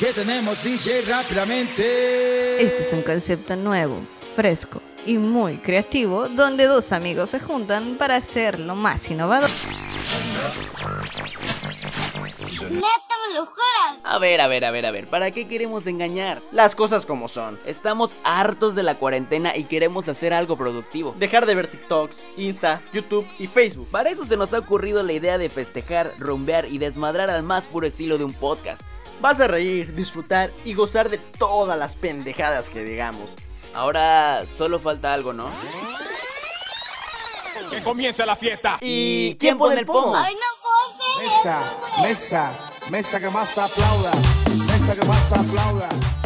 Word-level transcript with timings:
que 0.00 0.14
tenemos 0.14 0.64
DJ 0.64 1.02
rápidamente. 1.02 2.64
Este 2.64 2.80
es 2.80 2.92
un 2.94 3.02
concepto 3.02 3.54
nuevo, 3.54 3.98
fresco 4.34 4.80
y 5.04 5.18
muy 5.18 5.58
creativo 5.58 6.26
donde 6.26 6.64
dos 6.64 6.92
amigos 6.92 7.28
se 7.28 7.38
juntan 7.38 7.96
para 7.98 8.16
hacer 8.16 8.58
lo 8.58 8.74
más 8.74 9.10
innovador. 9.10 9.50
¿Neta 12.70 13.14
me 13.28 13.34
lo 13.34 13.44
juras? 13.44 13.98
A 14.02 14.18
ver, 14.18 14.40
a 14.40 14.48
ver, 14.48 14.64
a 14.64 14.70
ver, 14.70 14.86
a 14.86 14.90
ver, 14.90 15.06
¿para 15.06 15.30
qué 15.32 15.46
queremos 15.46 15.86
engañar? 15.86 16.40
Las 16.50 16.74
cosas 16.74 17.04
como 17.04 17.28
son. 17.28 17.60
Estamos 17.66 18.10
hartos 18.24 18.74
de 18.74 18.82
la 18.82 18.98
cuarentena 18.98 19.54
y 19.54 19.64
queremos 19.64 20.08
hacer 20.08 20.32
algo 20.32 20.56
productivo. 20.56 21.14
Dejar 21.18 21.44
de 21.44 21.54
ver 21.54 21.66
TikToks, 21.66 22.22
Insta, 22.38 22.80
YouTube 22.94 23.26
y 23.38 23.48
Facebook. 23.48 23.88
Para 23.90 24.08
eso 24.08 24.24
se 24.24 24.38
nos 24.38 24.54
ha 24.54 24.60
ocurrido 24.60 25.02
la 25.02 25.12
idea 25.12 25.36
de 25.36 25.50
festejar, 25.50 26.10
rumbear 26.18 26.64
y 26.64 26.78
desmadrar 26.78 27.28
al 27.28 27.42
más 27.42 27.66
puro 27.66 27.86
estilo 27.86 28.16
de 28.16 28.24
un 28.24 28.32
podcast. 28.32 28.80
Vas 29.20 29.40
a 29.40 29.46
reír, 29.46 29.94
disfrutar 29.94 30.50
y 30.64 30.74
gozar 30.74 31.10
de 31.10 31.18
todas 31.18 31.78
las 31.78 31.94
pendejadas 31.94 32.70
que 32.70 32.82
digamos. 32.82 33.30
Ahora 33.74 34.44
solo 34.56 34.78
falta 34.80 35.12
algo, 35.12 35.32
¿no? 35.32 35.50
Que 37.70 37.82
comience 37.82 38.24
la 38.24 38.34
fiesta. 38.34 38.78
¿Y 38.80 39.36
quién 39.36 39.58
pone 39.58 39.80
el 39.80 39.86
pomo? 39.86 40.16
Ay, 40.16 40.34
no 40.34 40.50
Mesa, 41.20 41.60
mesa, 42.00 42.52
mesa 42.90 43.20
que 43.20 43.28
más 43.28 43.58
aplauda. 43.58 44.12
Mesa 44.66 45.00
que 45.00 45.06
más 45.06 45.32
aplauda. 45.32 46.19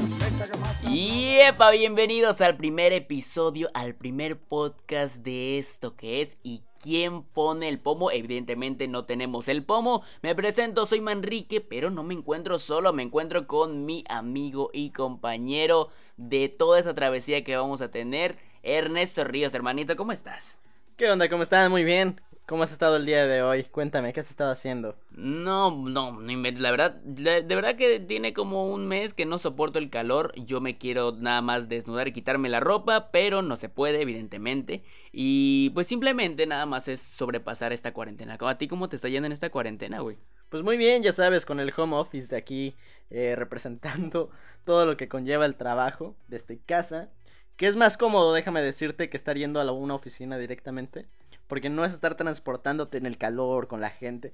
Y 0.96 1.40
bienvenidos 1.72 2.40
al 2.40 2.56
primer 2.56 2.92
episodio, 2.92 3.68
al 3.74 3.96
primer 3.96 4.38
podcast 4.38 5.16
de 5.16 5.58
esto 5.58 5.96
que 5.96 6.20
es 6.20 6.36
¿Y 6.44 6.62
quién 6.80 7.24
pone 7.24 7.68
el 7.68 7.80
pomo? 7.80 8.12
Evidentemente 8.12 8.86
no 8.86 9.04
tenemos 9.04 9.48
el 9.48 9.64
pomo. 9.64 10.04
Me 10.22 10.36
presento, 10.36 10.86
soy 10.86 11.00
Manrique, 11.00 11.60
pero 11.60 11.90
no 11.90 12.04
me 12.04 12.14
encuentro 12.14 12.60
solo, 12.60 12.92
me 12.92 13.02
encuentro 13.02 13.48
con 13.48 13.84
mi 13.84 14.04
amigo 14.08 14.70
y 14.72 14.90
compañero 14.90 15.88
de 16.16 16.48
toda 16.48 16.78
esa 16.78 16.94
travesía 16.94 17.42
que 17.42 17.56
vamos 17.56 17.80
a 17.80 17.90
tener, 17.90 18.38
Ernesto 18.62 19.24
Ríos, 19.24 19.52
hermanito, 19.52 19.96
¿cómo 19.96 20.12
estás? 20.12 20.56
¿Qué 20.96 21.10
onda? 21.10 21.28
¿Cómo 21.28 21.42
están? 21.42 21.72
Muy 21.72 21.82
bien. 21.82 22.20
¿Cómo 22.46 22.62
has 22.62 22.72
estado 22.72 22.96
el 22.96 23.06
día 23.06 23.26
de 23.26 23.42
hoy? 23.42 23.64
Cuéntame, 23.64 24.12
¿qué 24.12 24.20
has 24.20 24.28
estado 24.30 24.50
haciendo? 24.50 24.96
No, 25.12 25.70
no, 25.70 26.20
la 26.20 26.70
verdad, 26.70 27.00
la- 27.16 27.40
de 27.40 27.54
verdad 27.54 27.76
que 27.76 28.00
tiene 28.00 28.34
como 28.34 28.66
un 28.70 28.86
mes 28.86 29.14
que 29.14 29.24
no 29.24 29.38
soporto 29.38 29.78
el 29.78 29.88
calor, 29.88 30.34
yo 30.36 30.60
me 30.60 30.76
quiero 30.76 31.12
nada 31.12 31.40
más 31.40 31.70
desnudar 31.70 32.06
y 32.08 32.12
quitarme 32.12 32.50
la 32.50 32.60
ropa, 32.60 33.08
pero 33.10 33.40
no 33.40 33.56
se 33.56 33.70
puede, 33.70 34.02
evidentemente, 34.02 34.82
y 35.10 35.70
pues 35.70 35.86
simplemente 35.86 36.46
nada 36.46 36.66
más 36.66 36.86
es 36.88 37.00
sobrepasar 37.16 37.72
esta 37.72 37.94
cuarentena. 37.94 38.36
¿A 38.38 38.58
ti 38.58 38.68
cómo 38.68 38.90
te 38.90 38.96
está 38.96 39.08
yendo 39.08 39.24
en 39.26 39.32
esta 39.32 39.48
cuarentena, 39.48 40.00
güey? 40.00 40.18
Pues 40.50 40.62
muy 40.62 40.76
bien, 40.76 41.02
ya 41.02 41.12
sabes, 41.12 41.46
con 41.46 41.60
el 41.60 41.72
home 41.74 41.96
office 41.96 42.28
de 42.28 42.36
aquí, 42.36 42.74
eh, 43.08 43.34
representando 43.36 44.28
todo 44.66 44.84
lo 44.84 44.98
que 44.98 45.08
conlleva 45.08 45.46
el 45.46 45.54
trabajo 45.54 46.14
desde 46.28 46.58
casa. 46.58 47.08
Que 47.56 47.66
es 47.68 47.76
más 47.76 47.96
cómodo, 47.96 48.32
déjame 48.32 48.62
decirte, 48.62 49.08
que 49.08 49.16
estar 49.16 49.36
yendo 49.36 49.60
a 49.60 49.64
la- 49.64 49.72
una 49.72 49.94
oficina 49.94 50.38
directamente. 50.38 51.06
Porque 51.46 51.70
no 51.70 51.84
es 51.84 51.92
estar 51.92 52.14
transportándote 52.16 52.98
en 52.98 53.06
el 53.06 53.18
calor 53.18 53.68
con 53.68 53.80
la 53.80 53.90
gente. 53.90 54.32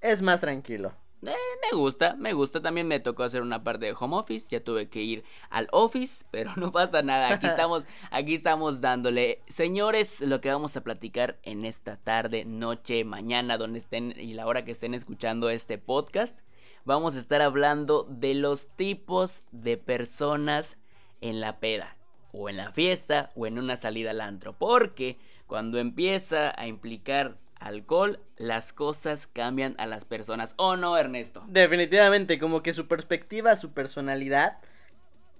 Es 0.00 0.22
más 0.22 0.40
tranquilo. 0.40 0.92
Eh, 1.22 1.34
me 1.70 1.76
gusta, 1.76 2.14
me 2.16 2.32
gusta, 2.32 2.62
también 2.62 2.88
me 2.88 2.98
tocó 2.98 3.24
hacer 3.24 3.42
una 3.42 3.62
parte 3.62 3.84
de 3.84 3.94
home 3.98 4.16
office, 4.16 4.46
ya 4.48 4.64
tuve 4.64 4.88
que 4.88 5.02
ir 5.02 5.22
al 5.50 5.68
office, 5.70 6.24
pero 6.30 6.52
no 6.56 6.72
pasa 6.72 7.02
nada, 7.02 7.34
aquí 7.34 7.46
estamos, 7.46 7.84
aquí 8.10 8.34
estamos 8.34 8.80
dándole. 8.80 9.42
Señores, 9.46 10.20
lo 10.22 10.40
que 10.40 10.50
vamos 10.50 10.76
a 10.78 10.82
platicar 10.82 11.38
en 11.42 11.66
esta 11.66 11.98
tarde, 11.98 12.46
noche, 12.46 13.04
mañana, 13.04 13.58
donde 13.58 13.80
estén 13.80 14.14
y 14.18 14.32
la 14.32 14.46
hora 14.46 14.64
que 14.64 14.70
estén 14.70 14.94
escuchando 14.94 15.50
este 15.50 15.76
podcast, 15.76 16.38
vamos 16.86 17.16
a 17.16 17.18
estar 17.18 17.42
hablando 17.42 18.06
de 18.08 18.32
los 18.32 18.68
tipos 18.76 19.42
de 19.50 19.76
personas 19.76 20.78
en 21.20 21.40
la 21.40 21.60
peda, 21.60 21.96
o 22.32 22.48
en 22.48 22.56
la 22.56 22.72
fiesta, 22.72 23.30
o 23.34 23.46
en 23.46 23.58
una 23.58 23.76
salida 23.76 24.10
al 24.10 24.20
antro, 24.20 24.52
porque 24.52 25.16
cuando 25.46 25.78
empieza 25.78 26.52
a 26.58 26.66
implicar 26.66 27.36
alcohol, 27.58 28.20
las 28.36 28.72
cosas 28.72 29.26
cambian 29.26 29.74
a 29.78 29.86
las 29.86 30.04
personas. 30.04 30.54
¿O 30.56 30.76
no, 30.76 30.96
Ernesto? 30.96 31.44
Definitivamente, 31.48 32.38
como 32.38 32.62
que 32.62 32.72
su 32.72 32.88
perspectiva, 32.88 33.54
su 33.56 33.72
personalidad 33.72 34.58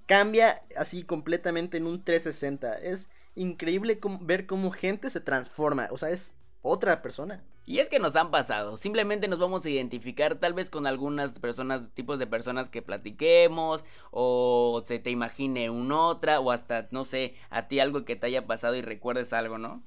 cambia 0.06 0.62
así 0.76 1.02
completamente 1.02 1.76
en 1.76 1.86
un 1.86 2.02
360. 2.02 2.78
Es 2.78 3.08
increíble 3.34 3.98
ver 4.20 4.46
cómo 4.46 4.70
gente 4.70 5.08
se 5.10 5.20
transforma. 5.20 5.88
O 5.90 5.98
sea, 5.98 6.10
es 6.10 6.34
otra 6.62 7.00
persona. 7.02 7.42
Y 7.70 7.78
es 7.78 7.88
que 7.88 8.00
nos 8.00 8.16
han 8.16 8.32
pasado, 8.32 8.76
simplemente 8.76 9.28
nos 9.28 9.38
vamos 9.38 9.64
a 9.64 9.70
identificar 9.70 10.34
tal 10.40 10.54
vez 10.54 10.70
con 10.70 10.88
algunas 10.88 11.38
personas, 11.38 11.88
tipos 11.94 12.18
de 12.18 12.26
personas 12.26 12.68
que 12.68 12.82
platiquemos, 12.82 13.84
o 14.10 14.82
se 14.84 14.98
te 14.98 15.10
imagine 15.10 15.70
una 15.70 16.00
otra, 16.00 16.40
o 16.40 16.50
hasta, 16.50 16.88
no 16.90 17.04
sé, 17.04 17.36
a 17.48 17.68
ti 17.68 17.78
algo 17.78 18.04
que 18.04 18.16
te 18.16 18.26
haya 18.26 18.44
pasado 18.44 18.74
y 18.74 18.82
recuerdes 18.82 19.32
algo, 19.32 19.56
¿no? 19.56 19.84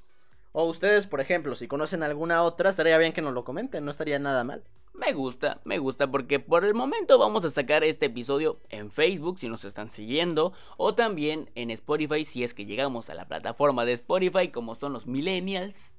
O 0.54 0.64
ustedes, 0.64 1.08
por 1.08 1.20
ejemplo, 1.20 1.56
si 1.56 1.68
conocen 1.68 2.04
alguna 2.04 2.44
otra, 2.44 2.70
estaría 2.70 2.98
bien 2.98 3.12
que 3.12 3.22
nos 3.22 3.34
lo 3.34 3.44
comenten, 3.44 3.84
no 3.84 3.92
estaría 3.92 4.18
nada 4.18 4.46
mal. 4.46 4.64
Me 4.94 5.12
gusta, 5.12 5.60
me 5.66 5.78
gusta 5.78 6.10
porque 6.10 6.40
por 6.40 6.64
el 6.64 6.76
momento 6.76 7.20
vamos 7.20 7.44
a 7.44 7.52
sacar 7.52 7.84
este 7.84 8.06
episodio 8.06 8.62
en 8.70 8.92
Facebook 8.92 9.40
si 9.40 9.50
nos 9.50 9.66
están 9.66 9.90
siguiendo 9.90 10.54
o 10.78 10.96
también 10.96 11.50
en 11.56 11.70
Spotify 11.70 12.24
si 12.24 12.46
es 12.46 12.54
que 12.54 12.66
llegamos 12.66 13.10
a 13.10 13.14
la 13.14 13.28
plataforma 13.28 13.84
de 13.84 13.92
Spotify 13.92 14.52
como 14.52 14.76
son 14.76 14.94
los 14.94 15.06
millennials. 15.06 15.93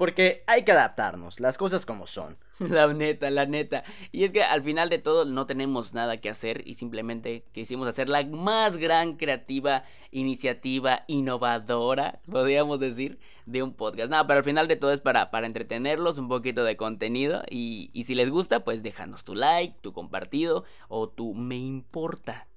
Porque 0.00 0.44
hay 0.46 0.64
que 0.64 0.72
adaptarnos, 0.72 1.40
las 1.40 1.58
cosas 1.58 1.84
como 1.84 2.06
son. 2.06 2.38
La 2.58 2.90
neta, 2.90 3.28
la 3.28 3.44
neta. 3.44 3.84
Y 4.12 4.24
es 4.24 4.32
que 4.32 4.42
al 4.42 4.62
final 4.62 4.88
de 4.88 4.96
todo 4.96 5.26
no 5.26 5.44
tenemos 5.44 5.92
nada 5.92 6.16
que 6.22 6.30
hacer 6.30 6.62
y 6.66 6.76
simplemente 6.76 7.44
quisimos 7.52 7.86
hacer 7.86 8.08
la 8.08 8.24
más 8.24 8.78
gran 8.78 9.18
creativa 9.18 9.84
iniciativa 10.10 11.04
innovadora, 11.06 12.20
podríamos 12.30 12.80
decir, 12.80 13.18
de 13.44 13.62
un 13.62 13.74
podcast. 13.74 14.10
Nada, 14.10 14.26
pero 14.26 14.38
al 14.38 14.44
final 14.44 14.68
de 14.68 14.76
todo 14.76 14.90
es 14.90 15.02
para, 15.02 15.30
para 15.30 15.46
entretenerlos, 15.46 16.16
un 16.16 16.28
poquito 16.28 16.64
de 16.64 16.78
contenido 16.78 17.42
y, 17.50 17.90
y 17.92 18.04
si 18.04 18.14
les 18.14 18.30
gusta, 18.30 18.64
pues 18.64 18.82
déjanos 18.82 19.22
tu 19.22 19.34
like, 19.34 19.76
tu 19.82 19.92
compartido 19.92 20.64
o 20.88 21.10
tu 21.10 21.34
me 21.34 21.56
importa. 21.56 22.48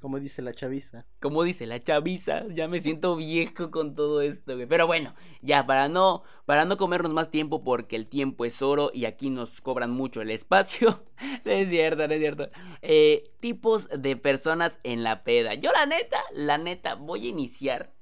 Como 0.00 0.20
dice 0.20 0.42
la 0.42 0.54
chaviza. 0.54 1.06
Como 1.20 1.42
dice 1.42 1.66
la 1.66 1.82
chaviza, 1.82 2.46
ya 2.48 2.68
me 2.68 2.80
siento 2.80 3.16
viejo 3.16 3.70
con 3.70 3.94
todo 3.94 4.20
esto, 4.20 4.54
güey. 4.54 4.66
Pero 4.66 4.86
bueno, 4.86 5.14
ya 5.42 5.66
para 5.66 5.88
no, 5.88 6.22
para 6.46 6.64
no 6.64 6.76
comernos 6.76 7.12
más 7.12 7.30
tiempo 7.30 7.64
porque 7.64 7.96
el 7.96 8.06
tiempo 8.06 8.44
es 8.44 8.62
oro 8.62 8.90
y 8.94 9.06
aquí 9.06 9.30
nos 9.30 9.60
cobran 9.60 9.90
mucho 9.90 10.20
el 10.20 10.30
espacio. 10.30 11.02
Es 11.44 11.70
cierto, 11.70 12.04
es 12.04 12.18
cierto. 12.20 12.48
Eh, 12.82 13.24
tipos 13.40 13.88
de 13.88 14.16
personas 14.16 14.78
en 14.84 15.02
la 15.02 15.24
peda. 15.24 15.54
Yo 15.54 15.72
la 15.72 15.86
neta, 15.86 16.18
la 16.32 16.58
neta, 16.58 16.94
voy 16.94 17.26
a 17.26 17.30
iniciar 17.30 17.92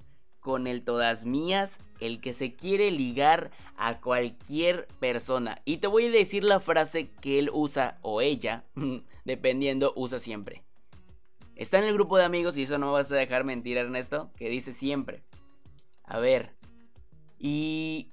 con 0.40 0.66
el 0.66 0.84
todas 0.84 1.26
mías, 1.26 1.78
el 2.00 2.20
que 2.20 2.32
se 2.32 2.54
quiere 2.54 2.90
ligar 2.90 3.50
a 3.76 4.00
cualquier 4.00 4.86
persona. 5.00 5.62
Y 5.64 5.78
te 5.78 5.86
voy 5.86 6.06
a 6.06 6.10
decir 6.10 6.44
la 6.44 6.60
frase 6.60 7.10
que 7.20 7.38
él 7.38 7.50
usa 7.52 7.98
o 8.02 8.20
ella, 8.20 8.64
dependiendo, 9.24 9.92
usa 9.96 10.18
siempre. 10.18 10.65
Está 11.56 11.78
en 11.78 11.84
el 11.84 11.94
grupo 11.94 12.18
de 12.18 12.24
amigos 12.24 12.56
y 12.56 12.62
eso 12.62 12.78
no 12.78 12.92
vas 12.92 13.10
a 13.10 13.16
dejar 13.16 13.44
mentir, 13.44 13.78
Ernesto, 13.78 14.30
que 14.36 14.50
dice 14.50 14.72
siempre. 14.74 15.22
A 16.04 16.18
ver. 16.18 16.52
¿Y 17.38 18.12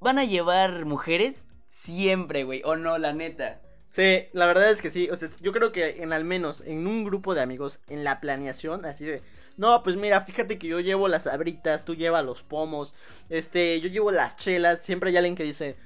van 0.00 0.18
a 0.18 0.24
llevar 0.24 0.84
mujeres? 0.84 1.44
Siempre, 1.82 2.44
güey. 2.44 2.62
O 2.64 2.76
no, 2.76 2.96
la 2.98 3.12
neta. 3.12 3.60
Sí, 3.88 4.26
la 4.32 4.46
verdad 4.46 4.70
es 4.70 4.80
que 4.80 4.90
sí. 4.90 5.08
O 5.10 5.16
sea, 5.16 5.30
yo 5.40 5.52
creo 5.52 5.72
que 5.72 6.02
en 6.02 6.12
al 6.12 6.24
menos 6.24 6.62
en 6.62 6.86
un 6.86 7.04
grupo 7.04 7.34
de 7.34 7.42
amigos, 7.42 7.80
en 7.88 8.04
la 8.04 8.20
planeación, 8.20 8.84
así 8.84 9.04
de. 9.04 9.22
No, 9.56 9.82
pues 9.82 9.96
mira, 9.96 10.20
fíjate 10.20 10.58
que 10.58 10.68
yo 10.68 10.80
llevo 10.80 11.08
las 11.08 11.26
abritas, 11.26 11.84
tú 11.84 11.94
llevas 11.94 12.24
los 12.24 12.42
pomos, 12.42 12.94
este, 13.30 13.80
yo 13.80 13.88
llevo 13.88 14.12
las 14.12 14.36
chelas. 14.36 14.80
Siempre 14.80 15.10
hay 15.10 15.16
alguien 15.16 15.34
que 15.34 15.44
dice, 15.44 15.76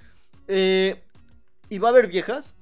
eh, 0.49 1.03
¿y 1.69 1.79
va 1.79 1.89
a 1.89 1.93
haber 1.93 2.09
viejas? 2.09 2.55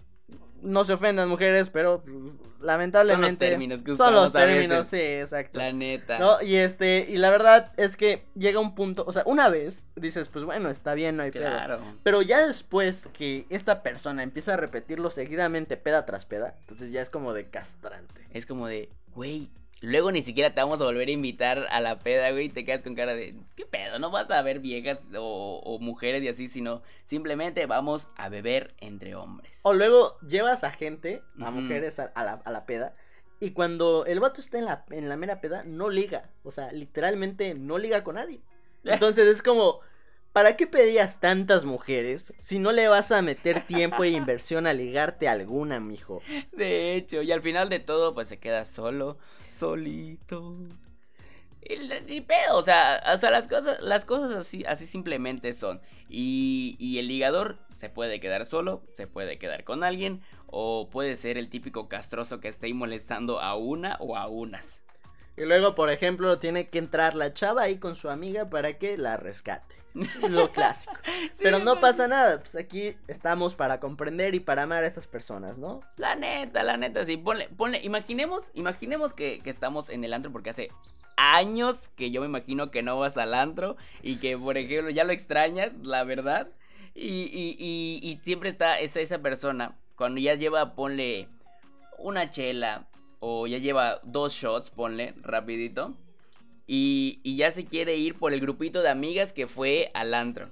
No 0.63 0.85
se 0.85 0.93
ofendan 0.93 1.29
mujeres, 1.29 1.69
pero 1.71 2.03
pues, 2.03 2.41
lamentablemente 2.61 3.49
términos 3.49 3.83
que 3.83 3.97
son 3.97 4.15
los 4.15 4.33
términos, 4.33 4.87
sí, 4.87 5.01
exacto. 5.01 5.59
La 5.59 5.73
neta. 5.73 6.19
No, 6.19 6.43
y 6.43 6.57
este, 6.57 7.07
y 7.09 7.17
la 7.17 7.31
verdad 7.31 7.73
es 7.77 7.97
que 7.97 8.25
llega 8.35 8.59
un 8.59 8.75
punto, 8.75 9.05
o 9.07 9.13
sea, 9.13 9.23
una 9.27 9.49
vez 9.49 9.87
dices, 9.95 10.29
pues 10.29 10.45
bueno, 10.45 10.69
está 10.69 10.95
bien, 10.95 11.17
no 11.17 11.23
hay 11.23 11.31
pedo. 11.31 11.47
Claro. 11.47 11.81
Pero 12.03 12.23
ya 12.23 12.47
después 12.47 13.09
que 13.13 13.47
esta 13.51 13.83
persona 13.83 14.23
empieza 14.23 14.55
a 14.55 14.57
repetirlo 14.57 15.11
seguidamente, 15.11 15.77
peda 15.77 16.05
tras 16.07 16.25
peda, 16.25 16.55
entonces 16.61 16.91
ya 16.91 17.03
es 17.03 17.11
como 17.11 17.33
de 17.33 17.49
castrante. 17.49 18.27
Es 18.33 18.45
como 18.45 18.67
de, 18.67 18.91
güey, 19.15 19.51
luego 19.81 20.11
ni 20.13 20.23
siquiera 20.23 20.55
te 20.55 20.61
vamos 20.61 20.81
a 20.81 20.85
volver 20.85 21.09
a 21.09 21.13
invitar 21.13 21.67
a 21.71 21.81
la 21.81 21.99
peda, 21.99 22.31
güey, 22.31 22.47
y 22.47 22.49
te 22.51 22.65
quedas 22.65 22.83
con 22.83 22.95
cara 22.95 23.15
de, 23.15 23.35
¿qué 23.57 23.67
pedo? 23.67 23.99
No 23.99 24.11
vas 24.11 24.31
a 24.31 24.43
ver 24.43 24.61
viejas 24.61 24.99
o, 25.17 25.61
o 25.65 25.79
mujeres 25.79 26.23
y 26.23 26.29
así, 26.29 26.49
sino 26.49 26.83
simplemente 27.05 27.67
vamos 27.67 28.09
a 28.17 28.29
beber 28.29 28.75
entre 28.79 29.15
hombres. 29.15 29.53
O 29.63 29.75
luego 29.75 30.19
llevas 30.21 30.65
a 30.65 30.71
gente, 30.71 31.23
a 31.41 31.51
mujeres, 31.51 31.99
a, 31.99 32.13
a 32.15 32.25
la, 32.25 32.43
a 32.45 32.51
la 32.51 32.67
peda, 32.67 32.95
y 33.41 33.53
cuando 33.53 34.05
el 34.07 34.21
vato 34.21 34.41
está 34.41 34.59
en 34.59 34.65
la, 34.65 34.85
en 34.91 35.09
la 35.09 35.17
mera 35.17 35.41
peda, 35.41 35.63
no 35.65 35.91
liga. 35.91 36.31
O 36.43 36.51
sea, 36.51 36.73
literalmente 36.73 37.55
no 37.55 37.79
liga 37.79 38.03
con 38.03 38.17
nadie. 38.17 38.41
Entonces 38.85 39.29
es 39.29 39.43
como, 39.43 39.81
¿para 40.33 40.57
qué 40.57 40.67
pedías 40.67 41.21
tantas 41.21 41.65
mujeres 41.65 42.33
si 42.41 42.59
no 42.59 42.73
le 42.73 42.89
vas 42.89 43.13
a 43.13 43.23
meter 43.23 43.63
tiempo 43.63 44.03
e 44.03 44.09
inversión 44.09 44.67
a 44.67 44.73
ligarte 44.73 45.29
a 45.29 45.33
alguna, 45.33 45.79
mijo? 45.79 46.21
De 46.53 46.95
hecho, 46.95 47.23
y 47.23 47.31
al 47.31 47.43
final 47.43 47.69
de 47.69 47.79
todo, 47.79 48.15
pues 48.15 48.29
se 48.29 48.39
queda 48.39 48.65
solo, 48.65 49.19
solito. 49.59 50.57
Ni 52.07 52.21
pedo, 52.21 52.57
o 52.57 52.63
sea, 52.63 53.03
o 53.13 53.19
sea, 53.19 53.31
las 53.31 53.47
cosas, 53.47 53.81
las 53.83 54.05
cosas 54.05 54.35
así, 54.35 54.65
así 54.65 54.87
simplemente 54.87 55.53
son. 55.53 55.81
Y, 56.09 56.77
y 56.79 56.99
el 56.99 57.09
ligador 57.09 57.59
se 57.73 57.91
puede 57.91 58.21
quedar 58.21 58.47
solo, 58.47 58.83
se 58.93 59.07
puede 59.07 59.39
quedar 59.39 59.65
con 59.65 59.85
alguien, 59.85 60.23
o 60.47 60.89
puede 60.91 61.17
ser 61.17 61.37
el 61.37 61.51
típico 61.51 61.89
castroso 61.89 62.41
que 62.41 62.49
esté 62.49 62.73
molestando 62.73 63.41
a 63.41 63.55
una 63.57 63.97
o 64.01 64.17
a 64.17 64.29
unas. 64.29 64.81
Y 65.39 65.45
luego, 65.45 65.77
por 65.77 65.91
ejemplo, 65.91 66.41
tiene 66.41 66.69
que 66.69 66.79
entrar 66.79 67.15
la 67.15 67.33
chava 67.33 67.63
ahí 67.63 67.79
con 67.79 67.95
su 67.95 68.11
amiga 68.11 68.51
para 68.51 68.77
que 68.77 68.99
la 68.99 69.17
rescate. 69.17 69.77
Lo 70.29 70.51
clásico. 70.53 70.95
Pero 71.41 71.61
no 71.61 71.79
pasa 71.79 72.09
nada, 72.09 72.41
pues 72.41 72.57
aquí 72.57 72.97
estamos 73.07 73.55
para 73.55 73.79
comprender 73.79 74.35
y 74.35 74.41
para 74.41 74.65
amar 74.65 74.83
a 74.83 74.89
esas 74.89 75.07
personas, 75.07 75.59
¿no? 75.59 75.81
La 75.97 76.17
neta, 76.17 76.65
la 76.65 76.77
neta, 76.77 77.05
sí, 77.05 77.17
ponle, 77.17 77.49
ponle, 77.57 77.81
imaginemos, 77.85 78.43
imaginemos 78.55 79.15
que, 79.15 79.39
que 79.39 79.51
estamos 79.51 79.91
en 79.91 80.03
el 80.03 80.13
antro 80.13 80.33
porque 80.33 80.51
hace 80.51 80.71
años 81.17 81.77
que 81.95 82.11
yo 82.11 82.21
me 82.21 82.27
imagino 82.27 82.73
que 82.73 82.83
no 82.83 82.99
vas 82.99 83.17
al 83.17 83.33
antro 83.33 83.77
y 84.03 84.19
que, 84.19 84.37
por 84.37 84.59
ejemplo, 84.59 84.91
ya 84.91 85.05
lo 85.05 85.13
extrañas, 85.13 85.71
la 85.85 86.03
verdad, 86.03 86.49
y, 86.97 87.31
y, 87.33 87.57
y, 87.59 88.01
y 88.03 88.21
siempre 88.25 88.49
está 88.49 88.81
esa, 88.81 88.99
esa 88.99 89.21
persona, 89.21 89.77
cuando 89.95 90.21
ya 90.21 90.35
lleva, 90.35 90.75
ponle 90.75 91.29
una 91.97 92.31
chela 92.31 92.89
o 93.21 93.47
ya 93.47 93.59
lleva 93.59 94.01
dos 94.05 94.33
shots, 94.33 94.71
ponle, 94.71 95.15
rapidito, 95.23 95.95
y, 96.67 97.21
y 97.23 97.37
ya 97.37 97.51
se 97.51 97.65
quiere 97.65 97.97
ir 97.97 98.15
por 98.19 98.33
el 98.33 98.41
grupito 98.41 98.83
de 98.83 98.91
amigas 98.91 99.33
que 99.33 99.47
fue 99.47 99.91
al 99.95 100.15
antro. 100.15 100.49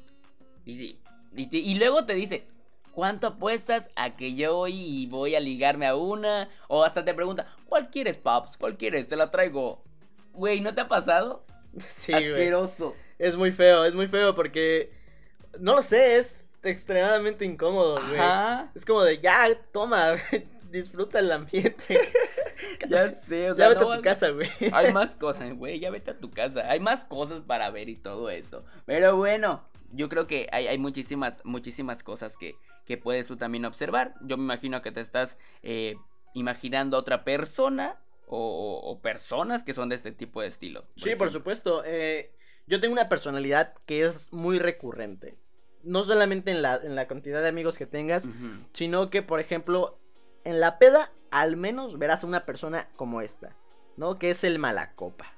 Y 0.64 0.74
sí, 0.74 0.98
y, 1.36 1.46
te- 1.48 1.58
y 1.58 1.74
luego 1.74 2.04
te 2.06 2.14
dice, 2.14 2.46
¿cuánto 2.92 3.26
apuestas 3.26 3.88
a 3.96 4.16
que 4.16 4.34
yo 4.34 4.54
voy 4.54 4.72
y 4.74 5.06
voy 5.06 5.34
a 5.34 5.40
ligarme 5.40 5.86
a 5.86 5.94
una? 5.96 6.48
O 6.68 6.82
hasta 6.84 7.04
te 7.04 7.14
pregunta, 7.14 7.54
¿cuál 7.66 7.90
quieres, 7.90 8.16
paps? 8.16 8.56
¿Cuál 8.56 8.76
quieres? 8.76 9.06
Te 9.08 9.16
la 9.16 9.30
traigo. 9.30 9.84
Güey, 10.32 10.60
¿no 10.60 10.74
te 10.74 10.80
ha 10.82 10.88
pasado? 10.88 11.44
Sí, 11.90 12.12
güey. 12.12 12.24
Asqueroso. 12.32 12.94
Es 13.18 13.36
muy 13.36 13.52
feo, 13.52 13.84
es 13.84 13.94
muy 13.94 14.08
feo 14.08 14.34
porque. 14.34 14.90
No 15.60 15.74
lo 15.74 15.82
sé, 15.82 16.16
es 16.16 16.44
extremadamente 16.62 17.44
incómodo, 17.44 17.94
güey. 18.08 18.20
Es 18.74 18.84
como 18.86 19.02
de 19.02 19.18
ya, 19.20 19.46
toma, 19.72 20.16
disfruta 20.70 21.18
el 21.18 21.30
ambiente. 21.32 21.98
Ya 22.88 23.08
sé, 23.20 23.46
o 23.50 23.54
ya 23.54 23.54
sea, 23.54 23.68
vete 23.70 23.80
no 23.80 23.92
a 23.92 23.96
tu 23.96 24.02
casa, 24.02 24.28
güey. 24.30 24.48
Hay 24.72 24.92
más 24.92 25.14
cosas, 25.16 25.54
güey, 25.56 25.78
ya 25.80 25.90
vete 25.90 26.10
a 26.12 26.18
tu 26.18 26.30
casa. 26.30 26.70
Hay 26.70 26.80
más 26.80 27.00
cosas 27.04 27.40
para 27.40 27.70
ver 27.70 27.88
y 27.88 27.96
todo 27.96 28.30
esto. 28.30 28.64
Pero 28.84 29.16
bueno, 29.16 29.62
yo 29.92 30.08
creo 30.08 30.26
que 30.26 30.48
hay, 30.52 30.66
hay 30.66 30.78
muchísimas, 30.78 31.40
muchísimas 31.44 32.02
cosas 32.02 32.36
que, 32.36 32.54
que 32.84 32.96
puedes 32.98 33.26
tú 33.26 33.36
también 33.36 33.64
observar. 33.64 34.14
Yo 34.22 34.36
me 34.36 34.44
imagino 34.44 34.82
que 34.82 34.92
te 34.92 35.00
estás 35.00 35.36
eh, 35.62 35.96
imaginando 36.34 36.96
a 36.96 37.00
otra 37.00 37.24
persona 37.24 37.98
o, 38.26 38.80
o- 38.82 39.00
personas 39.00 39.62
que 39.62 39.72
son 39.72 39.88
de 39.88 39.94
este 39.96 40.12
tipo 40.12 40.40
de 40.40 40.48
estilo. 40.48 40.84
Sí, 40.96 41.14
por 41.14 41.30
supuesto. 41.30 41.82
eh, 41.84 42.32
yo 42.66 42.80
tengo 42.80 42.92
una 42.92 43.08
personalidad 43.08 43.74
que 43.86 44.04
es 44.04 44.32
muy 44.32 44.58
recurrente. 44.58 45.36
No 45.84 46.02
solamente 46.02 46.50
en 46.50 46.62
la, 46.62 46.74
en 46.82 46.96
la 46.96 47.06
cantidad 47.06 47.40
de 47.40 47.48
amigos 47.48 47.78
que 47.78 47.86
tengas, 47.86 48.28
sino 48.72 49.08
que, 49.10 49.22
por 49.22 49.38
ejemplo, 49.38 50.00
en 50.46 50.60
la 50.60 50.78
peda, 50.78 51.10
al 51.32 51.56
menos 51.56 51.98
verás 51.98 52.22
a 52.22 52.26
una 52.28 52.46
persona 52.46 52.88
como 52.94 53.20
esta, 53.20 53.56
¿no? 53.96 54.18
Que 54.18 54.30
es 54.30 54.44
el 54.44 54.60
malacopa. 54.60 55.32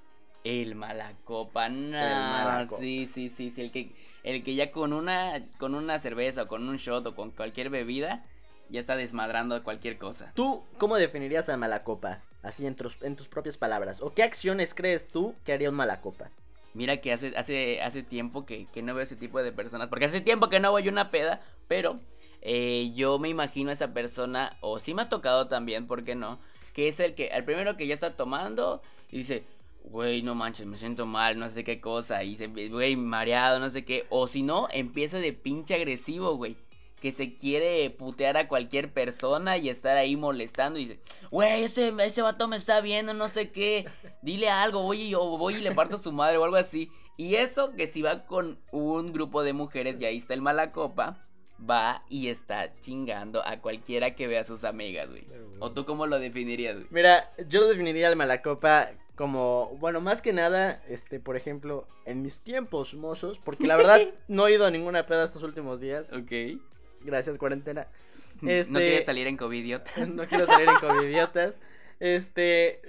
El 0.45 0.75
malacopa, 0.75 1.71
no. 1.71 1.99
malacopa. 1.99 2.81
Sí, 2.81 3.11
sí, 3.13 3.31
sí, 3.31 3.51
sí. 3.51 3.63
El 3.63 3.73
que, 3.73 3.95
el 4.23 4.45
que 4.45 4.55
ya 4.55 4.71
con 4.71 4.93
una, 4.93 5.43
con 5.59 5.75
una 5.75 5.99
cerveza 5.99 6.43
o 6.43 6.47
con 6.47 6.69
un 6.69 6.77
shot 6.77 7.07
o 7.07 7.15
con 7.15 7.31
cualquier 7.31 7.71
bebida 7.71 8.23
ya 8.69 8.81
está 8.81 8.97
desmadrando 8.97 9.65
cualquier 9.65 9.97
cosa. 9.97 10.31
¿Tú 10.35 10.63
cómo 10.77 10.97
definirías 10.97 11.49
a 11.49 11.57
malacopa? 11.57 12.21
Así 12.43 12.67
en 12.67 12.77
tus, 12.77 13.01
en 13.03 13.17
tus 13.17 13.29
propias 13.29 13.57
palabras. 13.57 14.03
¿O 14.03 14.13
qué 14.13 14.23
acciones 14.23 14.75
crees 14.75 15.09
tú 15.09 15.35
que 15.45 15.55
haría 15.55 15.71
un 15.71 15.77
malacopa? 15.77 16.31
Mira 16.75 16.99
que 16.99 17.15
hace, 17.15 17.33
hace, 17.35 17.81
hace 17.81 18.03
tiempo 18.03 18.45
que, 18.45 18.67
que 18.67 18.83
no 18.83 18.95
veo 18.95 19.05
ese 19.05 19.17
tipo 19.17 19.43
de 19.43 19.53
personas. 19.53 19.89
Porque 19.89 20.05
hace 20.05 20.21
tiempo 20.21 20.51
que 20.51 20.61
no 20.61 20.71
voy 20.71 20.87
a 20.87 20.91
una 20.91 21.11
peda. 21.11 21.41
Pero 21.67 21.99
eh, 22.43 22.93
yo 22.95 23.19
me 23.19 23.29
imagino 23.29 23.71
a 23.71 23.75
esa 23.75 23.93
persona. 23.93 24.57
O 24.61 24.79
sí 24.79 24.95
me 24.95 25.03
ha 25.03 25.09
tocado 25.09 25.49
también, 25.49 25.87
¿por 25.87 26.05
qué 26.05 26.15
no? 26.15 26.39
Que 26.73 26.89
es 26.89 27.01
el 27.01 27.15
que, 27.15 27.29
el 27.29 27.45
primero 27.45 27.77
que 27.77 27.87
ya 27.87 27.95
está 27.95 28.17
tomando. 28.17 28.83
Y 29.11 29.19
dice, 29.19 29.45
güey, 29.85 30.23
no 30.23 30.35
manches, 30.35 30.67
me 30.67 30.77
siento 30.77 31.07
mal, 31.07 31.39
no 31.39 31.49
sé 31.49 31.65
qué 31.65 31.81
cosa. 31.81 32.23
Y 32.25 32.31
dice, 32.31 32.47
güey, 32.69 32.97
mareado, 32.97 33.59
no 33.59 33.71
sé 33.71 33.85
qué. 33.85 34.07
O 34.11 34.27
si 34.27 34.43
no, 34.43 34.69
empieza 34.71 35.19
de 35.19 35.33
pinche 35.33 35.75
agresivo, 35.75 36.37
güey. 36.37 36.57
Que 37.01 37.13
se 37.13 37.37
quiere 37.37 37.91
putear 37.91 38.37
a 38.37 38.49
cualquier 38.49 38.93
persona 38.93 39.57
y 39.57 39.69
estar 39.69 39.97
ahí 39.97 40.17
molestando. 40.17 40.81
Y 40.81 40.87
dice, 40.87 41.01
güey, 41.31 41.65
ese, 41.65 41.95
ese 42.01 42.23
vato 42.23 42.49
me 42.49 42.57
está 42.57 42.81
viendo, 42.81 43.15
no 43.15 43.29
sé 43.29 43.51
qué. 43.51 43.87
Dile 44.23 44.51
algo, 44.51 44.83
voy 44.83 45.03
y, 45.03 45.15
voy 45.15 45.55
y 45.55 45.61
le 45.61 45.75
parto 45.75 45.99
su 45.99 46.11
madre 46.13 46.39
o 46.39 46.45
algo 46.45 46.57
así. 46.57 46.91
Y 47.17 47.37
eso 47.37 47.73
que 47.73 47.87
si 47.87 48.03
va 48.03 48.27
con 48.27 48.59
un 48.71 49.13
grupo 49.13 49.43
de 49.43 49.53
mujeres 49.53 49.97
y 50.01 50.05
ahí 50.05 50.17
está 50.17 50.35
el 50.35 50.43
mala 50.43 50.71
copa, 50.73 51.28
va 51.69 52.03
y 52.09 52.29
está 52.29 52.75
chingando 52.81 53.45
a 53.47 53.61
cualquiera 53.61 54.15
que 54.15 54.27
vea 54.27 54.43
a 54.43 54.45
sus 54.45 54.65
amigas, 54.65 55.09
güey. 55.09 55.27
¿O 55.61 55.73
tú 55.73 55.85
cómo 55.85 56.07
lo 56.07 56.19
definirías, 56.19 56.77
güey? 56.77 56.87
Mira, 56.91 57.33
yo 57.49 57.67
definiría 57.69 58.09
al 58.09 58.17
malacopa 58.17 58.91
como, 59.17 59.77
bueno, 59.81 60.01
más 60.01 60.23
que 60.23 60.33
nada, 60.33 60.81
este, 60.89 61.19
por 61.19 61.37
ejemplo, 61.37 61.89
en 62.05 62.23
mis 62.23 62.39
tiempos 62.39 62.95
mozos, 62.95 63.39
porque 63.41 63.67
la 63.67 63.77
verdad 63.77 64.01
no 64.29 64.47
he 64.47 64.55
ido 64.55 64.65
a 64.67 64.71
ninguna 64.71 65.07
peda 65.07 65.25
estos 65.25 65.43
últimos 65.43 65.81
días. 65.81 66.13
Ok. 66.13 66.61
Gracias, 67.03 67.39
cuarentena. 67.39 67.89
No 68.41 68.51
Este- 68.53 68.73
quieres 68.73 69.05
salir 69.05 69.27
en 69.27 69.37
COVID, 69.37 69.59
idiota. 69.65 69.91
no 70.07 70.25
quiero 70.27 70.47
salir 70.47 70.69
en 70.69 70.77
covidiotas. 70.77 71.59
Este, 71.99 72.81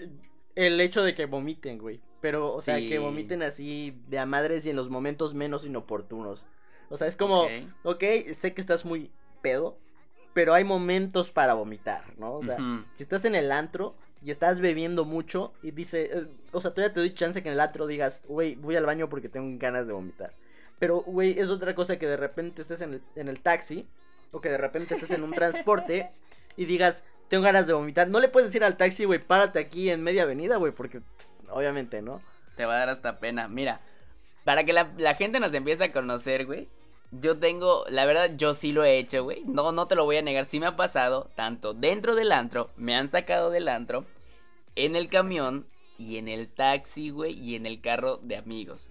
el 0.56 0.80
hecho 0.80 1.02
de 1.04 1.16
que 1.16 1.26
vomiten, 1.26 1.80
güey. 1.80 2.00
Pero, 2.22 2.54
o 2.54 2.62
sea, 2.62 2.78
Sí. 2.78 2.88
que 2.88 3.00
vomiten 3.00 3.42
así 3.42 3.96
de 4.10 4.20
a 4.20 4.26
madres 4.28 4.66
y 4.66 4.70
en 4.70 4.76
los 4.76 4.90
momentos 4.92 5.34
menos 5.34 5.66
inoportunos. 5.66 6.46
O 6.90 6.98
sea, 6.98 7.08
es 7.08 7.16
como, 7.16 7.48
Ok. 7.84 8.04
sé 8.34 8.54
que 8.54 8.62
estás 8.62 8.86
muy 8.86 9.12
pedo, 9.42 9.78
pero 10.34 10.54
hay 10.54 10.64
momentos 10.64 11.32
para 11.32 11.54
vomitar, 11.54 12.04
¿no? 12.18 12.34
O 12.36 12.44
sea, 12.44 12.58
si 12.94 13.04
estás 13.04 13.26
en 13.26 13.36
el 13.36 13.52
antro 13.52 13.96
y 14.24 14.32
estás 14.32 14.60
bebiendo 14.60 15.06
mucho 15.06 15.54
y 15.62 15.72
dice, 15.72 16.10
eh, 16.14 16.28
o 16.52 16.62
sea, 16.62 16.72
todavía 16.72 16.94
te 16.94 17.00
doy 17.00 17.14
chance 17.14 17.42
que 17.42 17.50
en 17.50 17.54
el 17.54 17.60
antro 17.60 17.88
digas, 17.88 18.24
güey, 18.28 18.56
voy 18.56 18.76
al 18.76 18.86
baño 18.86 19.08
porque 19.10 19.30
tengo 19.30 19.48
ganas 19.60 19.88
de 19.88 19.94
vomitar. 19.94 20.34
Pero, 20.78 21.02
güey, 21.02 21.38
es 21.40 21.50
otra 21.50 21.76
cosa 21.76 21.98
que 22.00 22.08
de 22.08 22.18
repente 22.18 22.62
estés 22.62 22.82
en 22.82 22.94
el, 22.96 23.02
en 23.16 23.28
el 23.28 23.42
taxi 23.42 23.88
o 24.32 24.40
que 24.42 24.50
de 24.50 24.58
repente 24.58 24.96
estés 24.96 25.12
en 25.12 25.24
un 25.24 25.32
transporte 25.32 26.10
y 26.56 26.66
digas, 26.66 27.04
tengo 27.28 27.44
ganas 27.44 27.68
de 27.68 27.74
vomitar. 27.74 28.08
No 28.10 28.20
le 28.20 28.30
puedes 28.30 28.50
decir 28.50 28.64
al 28.64 28.78
taxi, 28.78 29.06
güey, 29.06 29.20
párate 29.20 29.60
aquí 29.60 29.90
en 29.90 30.04
media 30.04 30.24
avenida, 30.24 30.58
güey, 30.58 30.72
porque 30.72 31.02
pff, 31.02 31.28
obviamente, 31.50 32.02
¿no? 32.02 32.22
Te 32.56 32.66
va 32.66 32.76
a 32.76 32.80
dar 32.80 32.90
hasta 32.90 33.20
pena. 33.20 33.48
Mira, 33.48 33.82
para 34.46 34.64
que 34.64 34.74
la, 34.74 34.92
la 34.98 35.16
gente 35.16 35.40
nos 35.40 35.54
empiece 35.54 35.84
a 35.86 35.92
conocer, 35.92 36.46
güey. 36.46 36.68
Yo 37.12 37.40
tengo, 37.40 37.86
la 37.90 38.06
verdad, 38.06 38.32
yo 38.38 38.54
sí 38.54 38.72
lo 38.72 38.84
he 38.84 38.98
hecho, 38.98 39.24
güey. 39.24 39.44
No, 39.46 39.72
no 39.72 39.88
te 39.88 39.96
lo 39.96 40.06
voy 40.06 40.18
a 40.18 40.22
negar, 40.22 40.46
sí 40.46 40.60
me 40.60 40.68
ha 40.68 40.76
pasado. 40.76 41.30
Tanto 41.36 41.74
dentro 41.74 42.16
del 42.16 42.32
antro, 42.32 42.70
me 42.76 42.96
han 42.96 43.10
sacado 43.10 43.50
del 43.50 43.68
antro, 43.68 44.06
en 44.76 44.96
el 44.96 45.10
camión 45.10 45.66
y 45.98 46.18
en 46.18 46.28
el 46.28 46.48
taxi, 46.48 47.10
güey, 47.10 47.34
y 47.34 47.56
en 47.56 47.66
el 47.66 47.82
carro 47.82 48.18
de 48.18 48.38
amigos. 48.38 48.88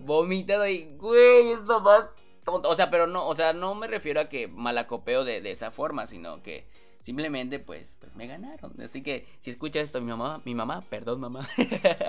Vomitado 0.00 0.66
y, 0.66 0.84
güey, 0.98 1.52
esto 1.52 1.80
más 1.80 2.04
tonto. 2.44 2.68
O 2.68 2.76
sea, 2.76 2.90
pero 2.90 3.06
no, 3.06 3.26
o 3.26 3.34
sea, 3.34 3.52
no 3.52 3.74
me 3.74 3.86
refiero 3.86 4.20
a 4.20 4.28
que 4.28 4.48
malacopeo 4.48 5.24
de, 5.24 5.40
de 5.40 5.50
esa 5.50 5.70
forma, 5.70 6.06
sino 6.06 6.42
que 6.42 6.66
simplemente, 7.00 7.58
pues, 7.58 7.96
pues 8.00 8.14
me 8.16 8.26
ganaron. 8.26 8.80
Así 8.80 9.02
que, 9.02 9.26
si 9.40 9.50
escucha 9.50 9.80
esto 9.80 10.00
mi 10.00 10.08
mamá, 10.08 10.40
mi 10.44 10.54
mamá, 10.54 10.84
perdón, 10.88 11.20
mamá. 11.20 11.48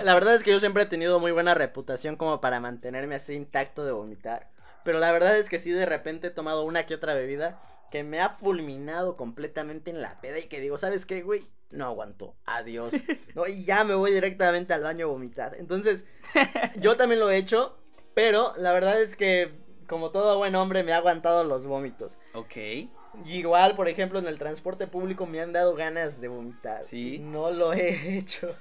La 0.02 0.14
verdad 0.14 0.34
es 0.34 0.42
que 0.42 0.50
yo 0.50 0.60
siempre 0.60 0.84
he 0.84 0.86
tenido 0.86 1.20
muy 1.20 1.32
buena 1.32 1.54
reputación 1.54 2.16
como 2.16 2.40
para 2.40 2.60
mantenerme 2.60 3.14
así 3.14 3.34
intacto 3.34 3.84
de 3.84 3.92
vomitar. 3.92 4.53
Pero 4.84 4.98
la 4.98 5.10
verdad 5.12 5.38
es 5.38 5.48
que 5.48 5.58
sí, 5.58 5.70
de 5.70 5.86
repente 5.86 6.28
he 6.28 6.30
tomado 6.30 6.64
una 6.64 6.86
que 6.86 6.94
otra 6.94 7.14
bebida 7.14 7.60
que 7.90 8.02
me 8.04 8.20
ha 8.20 8.30
fulminado 8.30 9.16
completamente 9.16 9.90
en 9.90 10.02
la 10.02 10.20
peda 10.20 10.38
y 10.38 10.48
que 10.48 10.60
digo, 10.60 10.78
¿sabes 10.78 11.06
qué, 11.06 11.22
güey? 11.22 11.46
No 11.70 11.86
aguanto, 11.86 12.34
adiós. 12.44 12.92
No, 13.34 13.46
y 13.46 13.64
ya 13.64 13.82
me 13.84 13.94
voy 13.94 14.12
directamente 14.12 14.72
al 14.74 14.82
baño 14.82 15.06
a 15.06 15.10
vomitar. 15.10 15.56
Entonces, 15.58 16.04
yo 16.80 16.96
también 16.96 17.20
lo 17.20 17.30
he 17.30 17.36
hecho, 17.36 17.76
pero 18.14 18.54
la 18.56 18.72
verdad 18.72 19.00
es 19.02 19.16
que, 19.16 19.52
como 19.88 20.10
todo 20.10 20.38
buen 20.38 20.54
hombre, 20.54 20.84
me 20.84 20.92
ha 20.92 20.98
aguantado 20.98 21.44
los 21.44 21.66
vómitos. 21.66 22.16
ok. 22.34 22.56
Y 22.56 22.90
Igual, 23.38 23.76
por 23.76 23.88
ejemplo, 23.88 24.18
en 24.18 24.26
el 24.26 24.38
transporte 24.38 24.88
público 24.88 25.24
me 25.24 25.40
han 25.40 25.52
dado 25.52 25.74
ganas 25.76 26.20
de 26.20 26.26
vomitar. 26.26 26.84
Sí. 26.84 27.18
No 27.20 27.50
lo 27.52 27.72
he 27.72 28.16
hecho. 28.18 28.56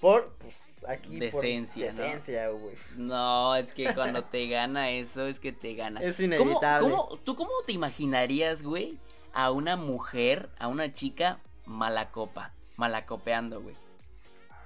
Por, 0.00 0.32
pues, 0.38 0.62
aquí. 0.86 1.08
por 1.30 1.42
Decencia. 1.42 1.86
Decencia, 1.86 2.48
güey. 2.50 2.76
No, 2.96 3.56
es 3.56 3.72
que 3.72 3.92
cuando 3.94 4.22
te 4.24 4.46
gana 4.48 4.90
eso, 4.90 5.26
es 5.26 5.40
que 5.40 5.52
te 5.52 5.74
gana. 5.74 6.00
Es 6.00 6.16
¿Cómo- 6.16 6.26
inevitable. 6.26 6.90
cómo- 6.90 7.18
¿Tú 7.24 7.34
cómo 7.34 7.50
te 7.66 7.72
imaginarías, 7.72 8.62
güey, 8.62 8.98
a 9.32 9.50
una 9.50 9.76
mujer, 9.76 10.50
a 10.58 10.68
una 10.68 10.94
chica 10.94 11.40
malacopa, 11.66 12.52
malacopeando, 12.76 13.60
güey? 13.60 13.74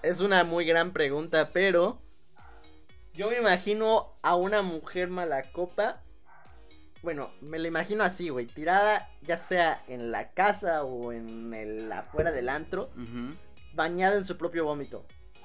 Es 0.03 0.21
una 0.21 0.45
muy 0.45 0.65
gran 0.65 0.93
pregunta, 0.93 1.51
pero 1.53 1.99
Yo 3.15 3.29
me 3.29 3.37
imagino 3.39 4.15
a 4.23 4.37
una 4.37 4.63
mujer 4.63 5.09
mala 5.09 5.53
copa. 5.53 6.01
Bueno, 7.03 7.31
me 7.43 7.59
la 7.59 7.69
imagino 7.69 8.05
así, 8.05 8.31
güey. 8.31 8.47
Tirada 8.47 9.11
ya 9.21 9.37
sea 9.37 9.83
en 9.87 10.11
la 10.13 10.31
casa 10.33 10.83
o 10.85 11.13
en 11.13 11.53
el 11.53 11.93
afuera 11.93 12.33
del 12.33 12.49
antro. 12.49 12.91
Bañada 13.75 14.17
en 14.17 14.25
su 14.25 14.39
propio 14.39 14.65
vómito. 14.65 15.05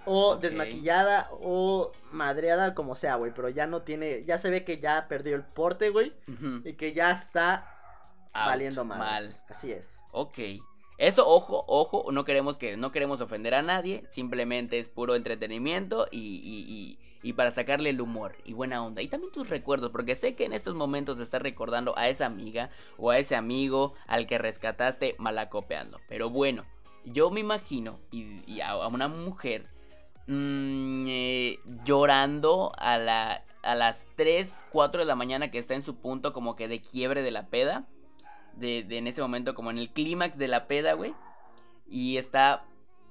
O 0.09 0.37
desmaquillada 0.37 1.29
o 1.31 1.91
madreada, 2.11 2.73
como 2.73 2.95
sea, 2.95 3.15
güey. 3.15 3.33
Pero 3.35 3.49
ya 3.49 3.67
no 3.67 3.81
tiene. 3.81 4.23
Ya 4.25 4.37
se 4.37 4.49
ve 4.49 4.63
que 4.63 4.79
ya 4.79 5.07
perdió 5.07 5.35
el 5.35 5.43
porte, 5.43 5.89
güey. 5.89 6.13
Y 6.63 6.73
que 6.73 6.93
ya 6.93 7.11
está 7.11 7.67
Out, 8.33 8.47
valiendo 8.47 8.85
mal. 8.85 8.99
mal. 8.99 9.35
Así 9.49 9.71
es. 9.71 9.99
Ok. 10.11 10.39
Esto, 10.97 11.27
ojo, 11.27 11.63
ojo, 11.67 12.11
no 12.11 12.25
queremos 12.25 12.57
que, 12.57 12.75
no 12.75 12.91
queremos 12.91 13.21
ofender 13.21 13.53
a 13.53 13.61
nadie, 13.61 14.03
simplemente 14.09 14.79
es 14.79 14.89
puro 14.89 15.13
entretenimiento 15.15 16.07
y, 16.09 16.17
y, 16.17 16.65
y, 16.67 16.99
y 17.21 17.33
para 17.33 17.51
sacarle 17.51 17.91
el 17.91 18.01
humor 18.01 18.35
y 18.45 18.53
buena 18.53 18.83
onda. 18.83 19.03
Y 19.03 19.07
también 19.07 19.31
tus 19.31 19.47
recuerdos, 19.47 19.91
porque 19.91 20.15
sé 20.15 20.33
que 20.33 20.45
en 20.45 20.53
estos 20.53 20.73
momentos 20.73 21.19
estás 21.19 21.43
recordando 21.43 21.95
a 21.99 22.09
esa 22.09 22.25
amiga 22.25 22.71
o 22.97 23.11
a 23.11 23.19
ese 23.19 23.35
amigo 23.35 23.93
al 24.07 24.25
que 24.25 24.39
rescataste 24.39 25.13
malacopeando. 25.19 25.99
Pero 26.09 26.31
bueno, 26.31 26.65
yo 27.05 27.29
me 27.29 27.41
imagino 27.41 27.99
y, 28.09 28.41
y 28.51 28.61
a, 28.61 28.71
a 28.71 28.87
una 28.87 29.07
mujer 29.07 29.67
mm, 30.27 31.05
eh, 31.09 31.59
llorando 31.83 32.73
a, 32.77 32.97
la, 32.97 33.43
a 33.63 33.75
las 33.75 34.05
3, 34.15 34.53
4 34.71 35.01
de 35.01 35.05
la 35.05 35.15
mañana 35.15 35.51
que 35.51 35.57
está 35.59 35.73
en 35.73 35.83
su 35.83 35.95
punto 35.95 36.33
como 36.33 36.55
que 36.55 36.67
de 36.67 36.81
quiebre 36.81 37.21
de 37.21 37.31
la 37.31 37.47
peda 37.47 37.85
de, 38.57 38.83
de 38.83 38.97
en 38.97 39.07
ese 39.07 39.21
momento 39.21 39.55
como 39.55 39.71
en 39.71 39.77
el 39.77 39.89
clímax 39.89 40.37
de 40.37 40.47
la 40.47 40.67
peda, 40.67 40.93
güey. 40.93 41.13
Y 41.89 42.17
está 42.17 42.63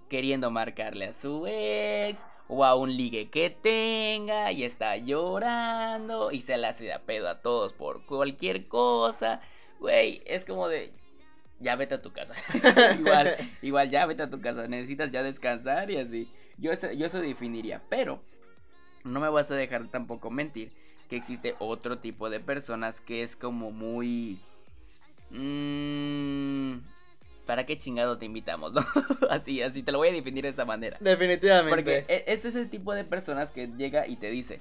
queriendo 0.08 0.50
marcarle 0.50 1.06
a 1.06 1.12
su 1.12 1.46
ex 1.46 2.24
o 2.48 2.64
a 2.64 2.74
un 2.76 2.96
ligue 2.96 3.28
que 3.30 3.50
tenga 3.50 4.52
y 4.52 4.62
está 4.62 4.96
llorando 4.96 6.30
y 6.30 6.40
se 6.40 6.56
la 6.56 6.68
hace 6.68 6.92
a 6.92 7.00
pedo 7.00 7.28
a 7.28 7.40
todos 7.40 7.72
por 7.72 8.04
cualquier 8.06 8.68
cosa. 8.68 9.40
Güey, 9.80 10.22
es 10.26 10.44
como 10.44 10.68
de 10.68 10.92
ya 11.58 11.74
vete 11.76 11.94
a 11.94 12.02
tu 12.02 12.12
casa. 12.12 12.34
igual, 12.98 13.36
igual 13.62 13.90
ya 13.90 14.06
vete 14.06 14.22
a 14.22 14.30
tu 14.30 14.40
casa, 14.40 14.68
necesitas 14.68 15.10
ya 15.10 15.22
descansar 15.22 15.90
y 15.90 15.96
así. 15.96 16.28
Yo 16.58 16.72
eso, 16.72 16.90
yo 16.92 17.06
eso 17.06 17.20
definiría, 17.20 17.82
pero 17.88 18.20
no 19.04 19.20
me 19.20 19.28
vas 19.28 19.50
a 19.50 19.56
dejar 19.56 19.88
tampoco 19.88 20.30
mentir 20.30 20.72
que 21.08 21.16
existe 21.16 21.54
otro 21.58 21.98
tipo 21.98 22.30
de 22.30 22.40
personas 22.40 23.00
que 23.00 23.22
es 23.22 23.36
como 23.36 23.70
muy 23.70 24.40
Mm, 25.30 26.78
¿Para 27.46 27.66
qué 27.66 27.78
chingado 27.78 28.18
te 28.18 28.26
invitamos? 28.26 28.72
no? 28.74 28.84
así, 29.30 29.62
así 29.62 29.82
te 29.82 29.92
lo 29.92 29.98
voy 29.98 30.08
a 30.08 30.12
definir 30.12 30.44
de 30.44 30.50
esa 30.50 30.64
manera. 30.64 30.96
Definitivamente. 31.00 31.70
Porque 31.70 32.24
este 32.26 32.48
es 32.48 32.54
el 32.54 32.70
tipo 32.70 32.92
de 32.94 33.04
personas 33.04 33.50
que 33.50 33.68
llega 33.68 34.06
y 34.06 34.16
te 34.16 34.30
dice, 34.30 34.60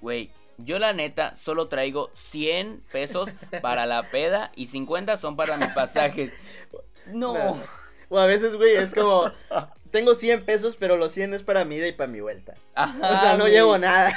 güey, 0.00 0.30
yo 0.58 0.78
la 0.78 0.92
neta 0.92 1.36
solo 1.36 1.68
traigo 1.68 2.10
100 2.14 2.82
pesos 2.92 3.30
para 3.62 3.86
la 3.86 4.10
peda 4.10 4.52
y 4.56 4.66
50 4.66 5.16
son 5.18 5.36
para 5.36 5.56
mis 5.56 5.68
pasajes. 5.68 6.32
No. 7.06 7.32
No. 7.32 7.79
O 8.10 8.18
a 8.18 8.26
veces, 8.26 8.54
güey, 8.56 8.76
es 8.76 8.92
como. 8.92 9.30
Tengo 9.90 10.14
100 10.14 10.44
pesos, 10.44 10.76
pero 10.78 10.96
los 10.96 11.10
100 11.10 11.34
es 11.34 11.42
para 11.42 11.64
mi 11.64 11.74
ida 11.76 11.88
y 11.88 11.92
para 11.92 12.06
mi 12.06 12.20
vuelta. 12.20 12.54
Ajá, 12.76 12.96
O 13.02 13.20
sea, 13.20 13.32
no 13.36 13.44
güey. 13.44 13.54
llevo 13.54 13.76
nada. 13.76 14.16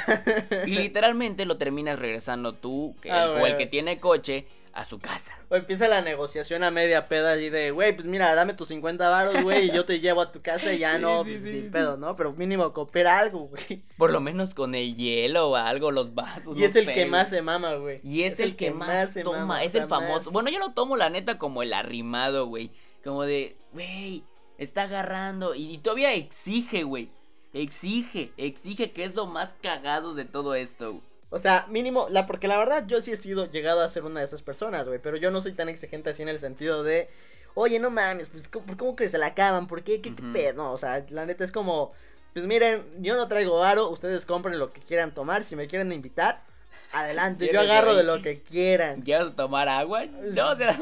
Y 0.66 0.70
literalmente 0.76 1.46
lo 1.46 1.56
terminas 1.56 1.98
regresando 1.98 2.52
tú, 2.52 2.94
que 3.02 3.10
Ah, 3.10 3.30
o 3.32 3.44
el 3.44 3.56
que 3.56 3.66
tiene 3.66 3.98
coche, 3.98 4.46
a 4.72 4.84
su 4.84 5.00
casa. 5.00 5.36
O 5.48 5.56
empieza 5.56 5.88
la 5.88 6.00
negociación 6.00 6.62
a 6.62 6.70
media 6.70 7.08
peda 7.08 7.36
y 7.40 7.50
de, 7.50 7.72
güey, 7.72 7.92
pues 7.92 8.06
mira, 8.06 8.32
dame 8.36 8.54
tus 8.54 8.68
50 8.68 9.08
varos, 9.08 9.42
güey, 9.42 9.66
y 9.68 9.72
yo 9.72 9.84
te 9.84 9.98
llevo 9.98 10.20
a 10.20 10.30
tu 10.30 10.42
casa 10.42 10.72
y 10.72 10.78
ya 10.78 10.94
Sí, 10.94 11.00
no, 11.02 11.24
sí, 11.24 11.30
pues, 11.30 11.42
sí, 11.42 11.50
ni 11.50 11.62
sí. 11.62 11.68
pedo, 11.70 11.96
¿no? 11.96 12.14
Pero 12.14 12.32
mínimo 12.32 12.72
coopera 12.72 13.18
algo, 13.18 13.48
güey. 13.48 13.82
Por 13.96 14.12
lo 14.12 14.20
menos 14.20 14.54
con 14.54 14.76
el 14.76 14.94
hielo 14.96 15.50
o 15.50 15.56
algo, 15.56 15.90
los 15.90 16.14
vasos. 16.14 16.56
Y 16.56 16.60
no 16.60 16.66
es 16.66 16.76
el 16.76 16.86
sé, 16.86 16.92
que 16.92 17.00
güey. 17.00 17.10
más 17.10 17.30
se 17.30 17.42
mama, 17.42 17.74
güey. 17.74 17.98
Y 18.04 18.22
es, 18.22 18.38
el, 18.38 18.54
que, 18.54 18.70
más, 18.70 19.10
se 19.10 19.22
toma, 19.24 19.38
mama, 19.40 19.64
es 19.64 19.74
el 19.74 19.88
famoso. 19.88 20.24
más- 20.26 20.32
Bueno, 20.32 20.50
yo 20.50 20.60
lo 20.60 20.70
tomo 20.72 20.96
la 20.96 21.10
neta 21.10 21.36
como 21.36 21.64
el 21.64 21.72
arrimado, 21.72 22.46
güey. 22.46 22.70
Como 23.04 23.22
de, 23.24 23.56
güey, 23.72 24.24
está 24.58 24.84
agarrando. 24.84 25.54
Y, 25.54 25.74
y 25.74 25.78
todavía 25.78 26.14
exige, 26.14 26.82
güey. 26.82 27.10
Exige, 27.52 28.32
exige 28.36 28.90
que 28.90 29.04
es 29.04 29.14
lo 29.14 29.26
más 29.26 29.54
cagado 29.62 30.14
de 30.14 30.24
todo 30.24 30.54
esto. 30.54 31.00
O 31.34 31.38
sea, 31.38 31.66
mínimo, 31.68 32.06
la, 32.10 32.26
porque 32.26 32.46
la 32.46 32.56
verdad 32.58 32.86
yo 32.86 33.00
sí 33.00 33.10
he 33.10 33.16
sido 33.16 33.50
llegado 33.50 33.82
a 33.82 33.88
ser 33.88 34.04
una 34.04 34.20
de 34.20 34.26
esas 34.26 34.42
personas, 34.42 34.86
güey, 34.86 35.00
pero 35.00 35.16
yo 35.16 35.32
no 35.32 35.40
soy 35.40 35.52
tan 35.52 35.68
exigente 35.68 36.10
así 36.10 36.22
en 36.22 36.28
el 36.28 36.38
sentido 36.38 36.84
de, 36.84 37.08
oye, 37.54 37.80
no 37.80 37.90
mames, 37.90 38.28
pues, 38.28 38.48
¿cómo, 38.48 38.76
cómo 38.76 38.94
que 38.94 39.08
se 39.08 39.18
la 39.18 39.26
acaban? 39.26 39.66
¿Por 39.66 39.82
qué? 39.82 40.00
¿Qué, 40.00 40.12
pedo? 40.12 40.62
No, 40.62 40.72
o 40.72 40.78
sea, 40.78 41.04
la 41.10 41.26
neta 41.26 41.42
es 41.42 41.50
como, 41.50 41.92
pues 42.34 42.46
miren, 42.46 42.84
yo 43.00 43.16
no 43.16 43.26
traigo 43.26 43.58
varo, 43.58 43.88
ustedes 43.88 44.24
compren 44.26 44.60
lo 44.60 44.72
que 44.72 44.80
quieran 44.80 45.12
tomar, 45.12 45.42
si 45.42 45.56
me 45.56 45.66
quieren 45.66 45.92
invitar, 45.92 46.44
adelante, 46.94 47.46
yo 47.46 47.50
¿Quieres, 47.52 47.70
agarro 47.70 47.94
de 47.94 48.04
lo 48.04 48.22
que 48.22 48.42
quieran. 48.42 49.02
¿Quieres 49.02 49.34
tomar 49.36 49.68
agua? 49.68 50.06
No, 50.06 50.52
o 50.52 50.56
sea, 50.56 50.76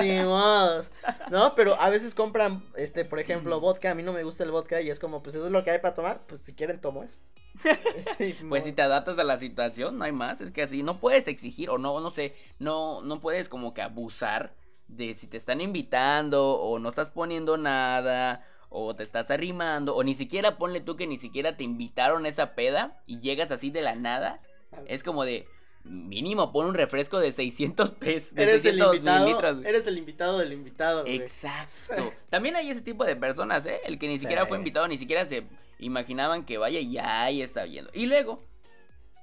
Ni 0.00 0.20
modos. 0.20 0.90
No, 1.30 1.54
pero 1.54 1.80
a 1.80 1.88
veces 1.90 2.14
compran, 2.14 2.62
este, 2.76 3.04
por 3.04 3.18
ejemplo, 3.20 3.60
vodka. 3.60 3.90
A 3.90 3.94
mí 3.94 4.02
no 4.02 4.12
me 4.12 4.24
gusta 4.24 4.44
el 4.44 4.50
vodka 4.50 4.80
y 4.80 4.90
es 4.90 4.98
como, 4.98 5.22
pues 5.22 5.34
eso 5.34 5.46
es 5.46 5.52
lo 5.52 5.64
que 5.64 5.70
hay 5.70 5.78
para 5.78 5.94
tomar. 5.94 6.20
Pues 6.26 6.42
si 6.42 6.54
quieren, 6.54 6.80
tomo 6.80 7.02
eso. 7.02 7.18
Sí, 8.18 8.34
Pues 8.48 8.64
si 8.64 8.72
te 8.72 8.82
adaptas 8.82 9.18
a 9.18 9.24
la 9.24 9.36
situación, 9.36 9.98
no 9.98 10.04
hay 10.04 10.12
más. 10.12 10.40
Es 10.40 10.50
que 10.50 10.62
así 10.62 10.82
no 10.82 11.00
puedes 11.00 11.28
exigir 11.28 11.70
o 11.70 11.78
no, 11.78 12.00
no 12.00 12.10
sé, 12.10 12.34
no, 12.58 13.02
no 13.02 13.20
puedes 13.20 13.48
como 13.48 13.74
que 13.74 13.82
abusar 13.82 14.54
de 14.88 15.14
si 15.14 15.26
te 15.26 15.36
están 15.36 15.60
invitando 15.60 16.54
o 16.54 16.78
no 16.78 16.88
estás 16.88 17.10
poniendo 17.10 17.56
nada 17.56 18.44
o 18.68 18.94
te 18.94 19.02
estás 19.02 19.30
arrimando 19.30 19.94
o 19.94 20.02
ni 20.02 20.14
siquiera 20.14 20.56
ponle 20.56 20.80
tú 20.80 20.96
que 20.96 21.06
ni 21.06 21.16
siquiera 21.16 21.56
te 21.56 21.64
invitaron 21.64 22.24
a 22.24 22.28
esa 22.28 22.54
peda 22.54 23.02
y 23.06 23.20
llegas 23.20 23.50
así 23.50 23.70
de 23.70 23.82
la 23.82 23.94
nada. 23.94 24.40
Es 24.86 25.02
como 25.02 25.24
de 25.24 25.46
mínimo 25.84 26.52
pon 26.52 26.66
un 26.66 26.74
refresco 26.74 27.18
de 27.18 27.32
600 27.32 27.90
pesos, 27.90 28.34
de 28.34 28.42
Eres 28.44 28.64
el 28.64 28.78
600 28.78 28.96
invitado. 28.96 29.62
Eres 29.64 29.86
el 29.86 29.98
invitado 29.98 30.38
del 30.38 30.52
invitado, 30.52 31.02
güey. 31.02 31.16
Exacto. 31.16 32.12
También 32.30 32.54
hay 32.56 32.70
ese 32.70 32.82
tipo 32.82 33.04
de 33.04 33.16
personas, 33.16 33.66
¿eh? 33.66 33.80
El 33.84 33.98
que 33.98 34.06
ni 34.08 34.18
siquiera 34.18 34.42
Sí. 34.42 34.48
fue 34.48 34.58
invitado, 34.58 34.86
ni 34.88 34.98
siquiera 34.98 35.26
se 35.26 35.44
imaginaban 35.78 36.44
que 36.44 36.58
vaya 36.58 36.78
y 36.78 36.92
ya 36.92 37.24
ahí 37.24 37.42
está 37.42 37.64
viendo. 37.64 37.90
Y 37.94 38.06
luego 38.06 38.44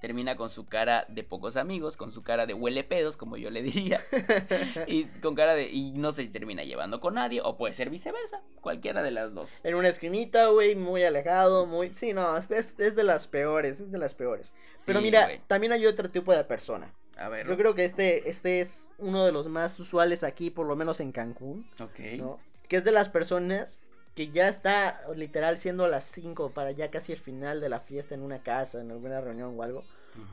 termina 0.02 0.36
con 0.36 0.50
su 0.50 0.68
cara 0.68 1.06
de 1.10 1.24
pocos 1.24 1.58
amigos, 1.58 1.98
con 1.98 2.12
su 2.12 2.24
cara 2.24 2.46
de 2.46 2.54
huele 2.54 2.84
pedos, 2.84 3.18
como 3.18 3.38
yo 3.38 3.50
le 3.50 3.62
diría. 3.62 4.02
y 4.88 5.06
con 5.22 5.36
cara 5.36 5.56
de. 5.56 5.70
Y 5.70 5.92
no 5.92 6.12
se 6.12 6.26
termina 6.28 6.64
llevando 6.64 7.00
con 7.00 7.16
nadie, 7.16 7.42
o 7.44 7.58
puede 7.58 7.74
ser 7.74 7.90
viceversa, 7.90 8.42
cualquiera 8.62 9.04
de 9.04 9.12
las 9.12 9.34
dos. 9.34 9.52
En 9.64 9.76
una 9.76 9.90
esquinita, 9.90 10.48
güey, 10.48 10.76
muy 10.76 11.04
alejado, 11.04 11.66
muy... 11.66 11.94
Sí, 11.96 12.14
no, 12.14 12.38
es, 12.38 12.50
es- 12.52 12.96
de 12.96 13.04
las 13.04 13.28
peores, 13.28 13.80
es 13.80 13.92
de 13.92 13.98
las 13.98 14.16
peores. 14.16 14.54
Pero 14.86 15.00
Sí, 15.00 15.06
mira, 15.06 15.30
también 15.48 15.74
hay 15.74 15.86
otro 15.86 16.10
tipo 16.10 16.34
de 16.36 16.44
persona. 16.44 16.94
A 17.18 17.28
ver. 17.30 17.48
Yo 17.48 17.58
creo 17.58 17.76
que 17.76 17.84
este, 17.86 18.30
este 18.30 18.62
es 18.62 18.92
uno 18.98 19.26
de 19.26 19.32
los 19.32 19.48
más 19.50 19.78
usuales 19.80 20.24
aquí, 20.24 20.50
por 20.50 20.66
lo 20.66 20.76
menos 20.76 21.00
en 21.02 21.12
Cancún, 21.12 21.68
Ok. 21.80 22.00
¿no? 22.18 22.40
Que 22.70 22.78
es 22.78 22.84
de 22.84 22.92
las 22.92 23.10
personas 23.10 23.82
que 24.16 24.32
ya 24.32 24.50
está 24.50 25.02
literal 25.16 25.58
siendo 25.58 25.88
las 25.88 26.04
5 26.06 26.52
para 26.52 26.72
ya 26.72 26.92
casi 26.92 27.14
el 27.14 27.20
final 27.20 27.62
de 27.62 27.70
la 27.70 27.80
fiesta 27.80 28.16
en 28.16 28.22
una 28.22 28.40
casa, 28.44 28.82
en 28.82 28.92
alguna 28.92 29.22
reunión 29.22 29.58
o 29.58 29.64
algo. 29.64 29.84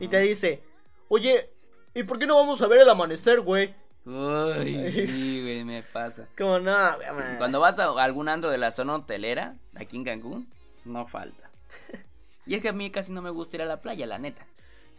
Y 0.00 0.08
te 0.08 0.18
dice, 0.20 0.62
oye, 1.08 1.50
¿y 1.94 2.02
por 2.02 2.18
qué 2.18 2.26
no 2.26 2.36
vamos 2.36 2.60
a 2.62 2.66
ver 2.66 2.80
el 2.80 2.88
amanecer, 2.88 3.40
güey? 3.40 3.74
Uy, 4.04 4.92
sí, 5.08 5.42
güey, 5.42 5.64
me 5.64 5.82
pasa. 5.82 6.28
Como 6.36 6.58
no, 6.58 6.72
man. 6.72 7.36
Cuando 7.38 7.60
vas 7.60 7.78
a 7.78 7.84
algún 8.02 8.28
andro 8.28 8.50
de 8.50 8.58
la 8.58 8.70
zona 8.70 8.94
hotelera, 8.96 9.56
aquí 9.74 9.96
en 9.96 10.04
Cancún, 10.04 10.48
no 10.84 11.06
falta. 11.06 11.50
Y 12.46 12.54
es 12.54 12.62
que 12.62 12.68
a 12.68 12.72
mí 12.72 12.90
casi 12.90 13.12
no 13.12 13.22
me 13.22 13.30
gusta 13.30 13.56
ir 13.56 13.62
a 13.62 13.66
la 13.66 13.80
playa, 13.80 14.06
la 14.06 14.18
neta. 14.18 14.46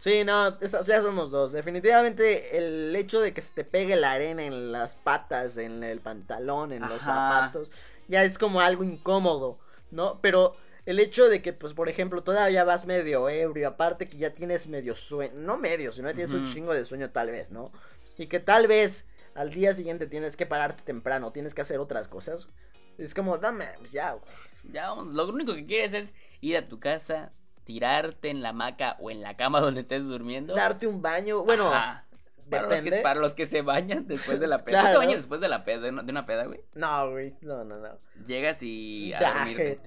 Sí, 0.00 0.22
no, 0.24 0.58
estas 0.60 0.86
ya 0.86 1.02
somos 1.02 1.30
dos. 1.30 1.50
Definitivamente 1.50 2.56
el 2.56 2.94
hecho 2.94 3.20
de 3.20 3.32
que 3.32 3.40
se 3.40 3.52
te 3.52 3.64
pegue 3.64 3.96
la 3.96 4.12
arena 4.12 4.44
en 4.44 4.70
las 4.70 4.94
patas, 4.94 5.56
en 5.56 5.82
el 5.82 6.00
pantalón, 6.00 6.72
en 6.72 6.88
los 6.88 7.02
zapatos, 7.02 7.72
ya 8.08 8.24
es 8.24 8.38
como 8.38 8.60
algo 8.60 8.82
incómodo, 8.82 9.58
¿no? 9.90 10.20
Pero 10.20 10.56
el 10.86 10.98
hecho 10.98 11.28
de 11.28 11.42
que, 11.42 11.52
pues, 11.52 11.74
por 11.74 11.88
ejemplo, 11.88 12.22
todavía 12.22 12.64
vas 12.64 12.86
medio 12.86 13.28
ebrio, 13.28 13.68
aparte 13.68 14.08
que 14.08 14.16
ya 14.16 14.34
tienes 14.34 14.66
medio 14.66 14.94
sueño, 14.94 15.34
no 15.36 15.58
medio, 15.58 15.92
sino 15.92 16.08
que 16.08 16.14
tienes 16.14 16.32
un 16.32 16.46
chingo 16.46 16.72
de 16.72 16.84
sueño 16.84 17.10
tal 17.10 17.30
vez, 17.30 17.50
¿no? 17.50 17.70
Y 18.16 18.26
que 18.26 18.40
tal 18.40 18.66
vez 18.66 19.06
al 19.34 19.50
día 19.50 19.72
siguiente 19.72 20.06
tienes 20.06 20.36
que 20.36 20.46
pararte 20.46 20.82
temprano, 20.82 21.30
tienes 21.30 21.54
que 21.54 21.60
hacer 21.60 21.78
otras 21.78 22.08
cosas. 22.08 22.48
Es 22.96 23.14
como, 23.14 23.38
dame, 23.38 23.66
ya, 23.92 24.12
güey. 24.12 24.24
Ya, 24.72 24.94
lo 24.94 25.28
único 25.28 25.54
que 25.54 25.66
quieres 25.66 25.92
es 25.92 26.14
ir 26.40 26.56
a 26.56 26.66
tu 26.68 26.80
casa, 26.80 27.32
tirarte 27.64 28.30
en 28.30 28.42
la 28.42 28.48
hamaca 28.48 28.96
o 28.98 29.10
en 29.10 29.20
la 29.20 29.36
cama 29.36 29.60
donde 29.62 29.82
estés 29.82 30.06
durmiendo. 30.06 30.54
Darte 30.54 30.86
un 30.86 31.02
baño, 31.02 31.44
bueno, 31.44 31.72
Ajá. 31.72 32.07
Para 32.50 32.68
los, 32.68 32.80
que, 32.80 32.90
para 33.02 33.20
los 33.20 33.34
que 33.34 33.46
se 33.46 33.62
bañan 33.62 34.06
después 34.06 34.40
de 34.40 34.46
la 34.46 34.58
peda. 34.64 34.82
¿Tú 34.82 34.92
te 34.92 34.96
bañas 34.98 35.16
después 35.16 35.40
de 35.40 35.48
la 35.48 35.64
peda, 35.64 35.80
de 35.80 35.90
una, 35.90 36.26
peda, 36.26 36.46
güey? 36.46 36.60
no, 36.74 37.10
güey, 37.10 37.34
no, 37.42 37.64
no, 37.64 37.78
no. 37.78 37.98
Llegas 38.26 38.62
y 38.62 39.12
a 39.14 39.20
Ya. 39.20 39.78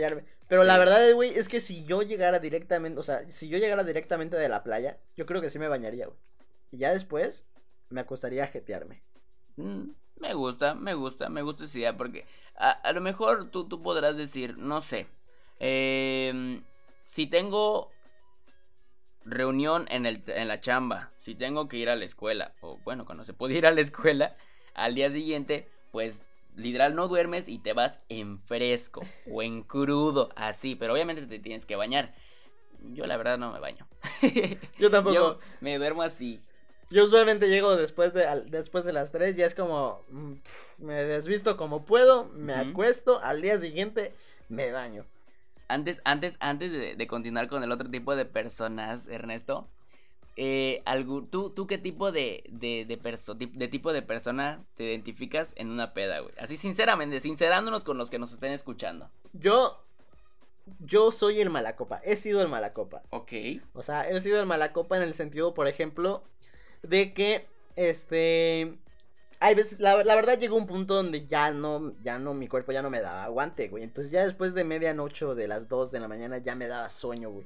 Pero 0.48 0.64
Sí. 0.64 0.68
la 0.68 0.78
verdad, 0.78 1.14
güey, 1.14 1.38
es 1.38 1.48
que 1.48 1.60
si 1.62 1.86
yo 1.86 2.02
llegara 2.02 2.40
directamente, 2.40 3.00
o 3.00 3.04
sea, 3.04 3.24
si 3.32 3.48
yo 3.48 3.58
llegara 3.58 3.84
directamente 3.86 4.36
de 4.36 4.50
la 4.50 4.64
playa, 4.64 4.98
yo 5.16 5.26
creo 5.26 5.42
que 5.42 5.50
sí 5.50 5.60
me 5.60 5.70
bañaría, 5.70 6.08
güey. 6.08 6.18
Y 6.72 6.78
ya 6.78 6.92
después 6.92 7.46
me 7.90 8.02
acostaría 8.02 8.44
a 8.44 8.48
jetearme. 8.48 9.02
Mm, 9.56 9.92
me 10.18 10.34
gusta, 10.34 10.76
me 10.76 10.94
gusta, 10.94 11.30
me 11.30 11.42
gusta 11.42 11.64
esa 11.64 11.78
idea 11.78 11.98
porque 11.98 12.26
a, 12.56 12.72
a 12.72 12.92
lo 12.92 13.00
mejor 13.02 13.50
tú, 13.50 13.68
tú 13.68 13.82
podrás 13.82 14.18
decir, 14.18 14.58
no 14.58 14.82
sé, 14.82 15.08
em, 15.60 16.62
si 17.06 17.28
tengo 17.28 17.90
reunión 19.26 19.88
en, 19.90 20.06
el, 20.06 20.24
en 20.28 20.48
la 20.48 20.62
chamba, 20.62 21.12
si 21.20 21.36
tengo 21.36 21.68
que 21.68 21.78
ir 21.78 21.90
a 21.90 21.96
la 21.96 22.06
escuela, 22.06 22.54
o 22.62 22.78
bueno, 22.84 23.06
cuando 23.06 23.24
se 23.24 23.34
puede 23.34 23.56
ir 23.56 23.66
a 23.66 23.72
la 23.72 23.82
escuela, 23.82 24.36
al 24.74 24.96
día 24.96 25.10
siguiente, 25.12 25.68
pues 25.92 26.20
literal 26.56 26.96
no 26.96 27.08
duermes 27.08 27.48
y 27.48 27.60
te 27.60 27.74
vas 27.74 28.00
en 28.10 28.40
fresco 28.40 29.02
o 29.30 29.42
en 29.42 29.64
crudo, 29.64 30.30
así, 30.36 30.76
pero 30.76 30.94
obviamente 30.94 31.26
te 31.28 31.40
tienes 31.40 31.66
que 31.66 31.76
bañar. 31.76 32.14
Yo 32.94 33.06
la 33.06 33.18
verdad 33.18 33.38
no 33.38 33.52
me 33.52 33.60
baño. 33.60 33.88
Yo 34.80 34.90
tampoco. 34.90 35.16
Yo 35.16 35.40
me 35.62 35.78
duermo 35.78 36.02
así. 36.02 36.42
Yo 36.90 37.06
usualmente 37.06 37.48
llego 37.48 37.78
después 37.78 38.14
de, 38.14 38.26
al- 38.26 38.50
después 38.52 38.84
de 38.84 38.92
las 38.92 39.12
3 39.12 39.38
y 39.38 39.44
es 39.44 39.56
como, 39.56 40.02
mm, 40.10 40.34
me 40.80 41.04
desvisto 41.04 41.56
como 41.56 41.86
puedo, 41.86 42.26
me 42.26 42.54
Ujú. 42.54 42.72
acuesto, 42.72 43.22
al 43.24 43.42
día 43.42 43.58
siguiente 43.58 44.14
me 44.50 44.72
baño. 44.72 45.06
Antes, 45.72 46.02
antes, 46.06 46.38
antes 46.40 46.72
de, 46.72 46.96
de 46.96 47.08
continuar 47.08 47.48
con 47.48 47.64
el 47.64 47.72
otro 47.72 47.90
tipo 47.90 48.16
de 48.16 48.26
personas, 48.26 49.08
Ernesto, 49.08 49.68
eh, 50.38 50.82
algún- 50.86 51.28
¿tú, 51.30 51.50
¿tú 51.50 51.68
qué 51.68 51.78
tipo 51.78 52.12
de, 52.12 52.44
de, 52.50 52.86
de, 52.86 52.98
perso- 53.00 53.38
tip- 53.38 53.54
de 53.54 53.68
tipo 53.68 53.92
de 53.94 54.02
persona 54.02 54.64
te 54.76 54.86
identificas 54.86 55.54
en 55.56 55.70
una 55.70 55.94
peda, 55.94 56.20
güey? 56.20 56.34
Así 56.40 56.58
sinceramente, 56.58 57.20
sincerándonos 57.20 57.84
con 57.84 57.98
los 57.98 58.10
que 58.10 58.20
nos 58.20 58.32
estén 58.32 58.54
escuchando. 58.54 59.10
Yo, 59.34 59.84
yo 60.80 61.12
soy 61.12 61.42
el 61.42 61.50
malacopa, 61.50 62.02
he 62.04 62.16
sido 62.16 62.42
el 62.42 62.48
malacopa. 62.48 63.02
Ok. 63.10 63.32
O 63.74 63.82
sea, 63.84 64.10
he 64.10 64.20
sido 64.22 64.40
el 64.40 64.46
malacopa 64.46 64.96
en 64.98 65.04
el 65.04 65.14
sentido, 65.14 65.54
por 65.54 65.68
ejemplo, 65.68 66.24
de 66.82 67.14
que, 67.14 67.48
este, 67.76 68.78
hay 69.44 69.56
veces, 69.56 69.80
la, 69.80 70.04
la 70.04 70.14
verdad 70.14 70.38
llegó 70.38 70.56
un 70.56 70.68
punto 70.68 70.94
donde 70.94 71.26
ya 71.26 71.50
no, 71.50 71.96
ya 72.04 72.20
no, 72.20 72.36
mi 72.36 72.48
cuerpo 72.48 72.74
ya 72.74 72.84
no 72.84 72.92
me 72.92 73.02
daba 73.02 73.24
aguante, 73.24 73.70
güey. 73.70 73.84
Entonces 73.84 74.12
ya 74.12 74.24
después 74.24 74.54
de 74.54 74.64
medianoche 74.64 75.26
o 75.26 75.34
de 75.34 75.48
las 75.48 75.68
2 75.68 75.90
de 75.90 76.00
la 76.00 76.08
mañana 76.08 76.38
ya 76.38 76.54
me 76.54 76.68
daba 76.68 76.92
sueño, 76.92 77.32
güey. 77.32 77.46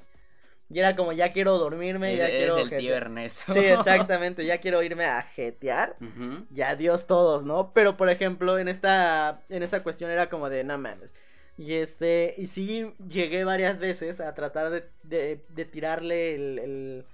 Y 0.70 0.80
era 0.80 0.98
como, 0.98 1.14
ya 1.14 1.32
quiero 1.32 1.58
dormirme, 1.58 2.18
ya 2.18 2.28
Eres 2.28 2.54
quiero... 2.54 2.58
el 2.58 2.70
tío. 2.70 2.94
Ernesto. 2.94 3.54
Sí, 3.54 3.60
exactamente, 3.64 4.46
ya 4.46 4.58
quiero 4.58 4.84
irme 4.84 5.06
a 5.06 5.22
jetear. 5.22 5.96
Ujú. 6.02 6.46
Y 6.54 6.62
adiós 6.64 7.08
todos, 7.08 7.46
¿no? 7.46 7.72
Pero 7.74 7.96
por 7.96 8.10
ejemplo, 8.10 8.60
en 8.60 8.68
esta, 8.68 9.40
en 9.48 9.64
esa 9.64 9.82
cuestión 9.82 10.12
era 10.12 10.30
como 10.30 10.50
de, 10.50 10.66
no 10.66 10.78
mames. 10.78 11.14
Y 11.58 11.75
este, 11.75 12.36
y 12.38 12.48
sí 12.48 12.94
llegué 13.08 13.46
varias 13.46 13.80
veces 13.80 14.20
a 14.20 14.34
tratar 14.34 14.70
de, 14.70 14.84
de, 15.04 15.40
de 15.48 15.64
tirarle 15.64 16.36
el... 16.36 16.60
el, 16.60 17.06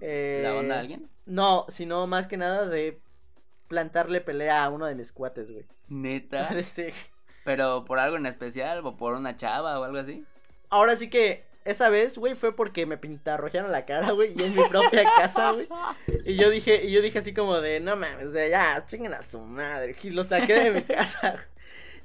eh, 0.00 0.40
¿La 0.42 0.56
onda 0.56 0.74
a 0.74 0.80
alguien? 0.80 1.08
No, 1.24 1.66
sino 1.68 2.08
más 2.08 2.26
que 2.26 2.36
nada 2.36 2.66
de 2.66 2.98
plantarle 3.74 4.20
pelea 4.20 4.62
a 4.62 4.70
uno 4.70 4.86
de 4.86 4.94
mis 4.94 5.10
cuates, 5.10 5.50
güey. 5.50 5.64
Neta. 5.88 6.48
Sí. 6.72 6.86
Pero 7.44 7.84
por 7.84 7.98
algo 7.98 8.16
en 8.16 8.26
especial, 8.26 8.86
o 8.86 8.96
por 8.96 9.14
una 9.14 9.36
chava 9.36 9.78
o 9.78 9.84
algo 9.84 9.98
así. 9.98 10.24
Ahora 10.70 10.96
sí 10.96 11.10
que 11.10 11.44
esa 11.64 11.90
vez, 11.90 12.16
güey, 12.16 12.36
fue 12.36 12.54
porque 12.54 12.86
me 12.86 12.96
pintarrojearon 12.96 13.72
la 13.72 13.84
cara, 13.84 14.12
güey, 14.12 14.32
y 14.36 14.44
en 14.44 14.54
mi 14.54 14.62
propia 14.68 15.04
casa, 15.16 15.50
güey. 15.52 15.68
Y 16.24 16.36
yo 16.36 16.48
dije, 16.50 16.84
y 16.84 16.92
yo 16.92 17.02
dije 17.02 17.18
así 17.18 17.34
como 17.34 17.60
de, 17.60 17.80
no 17.80 17.96
mames, 17.96 18.28
o 18.28 18.30
sea, 18.32 18.48
ya, 18.48 18.86
chinguen 18.86 19.12
a 19.12 19.22
su 19.22 19.40
madre. 19.40 19.96
Y 20.02 20.10
lo 20.10 20.22
saqué 20.24 20.54
de 20.54 20.70
mi 20.70 20.82
casa. 20.82 21.44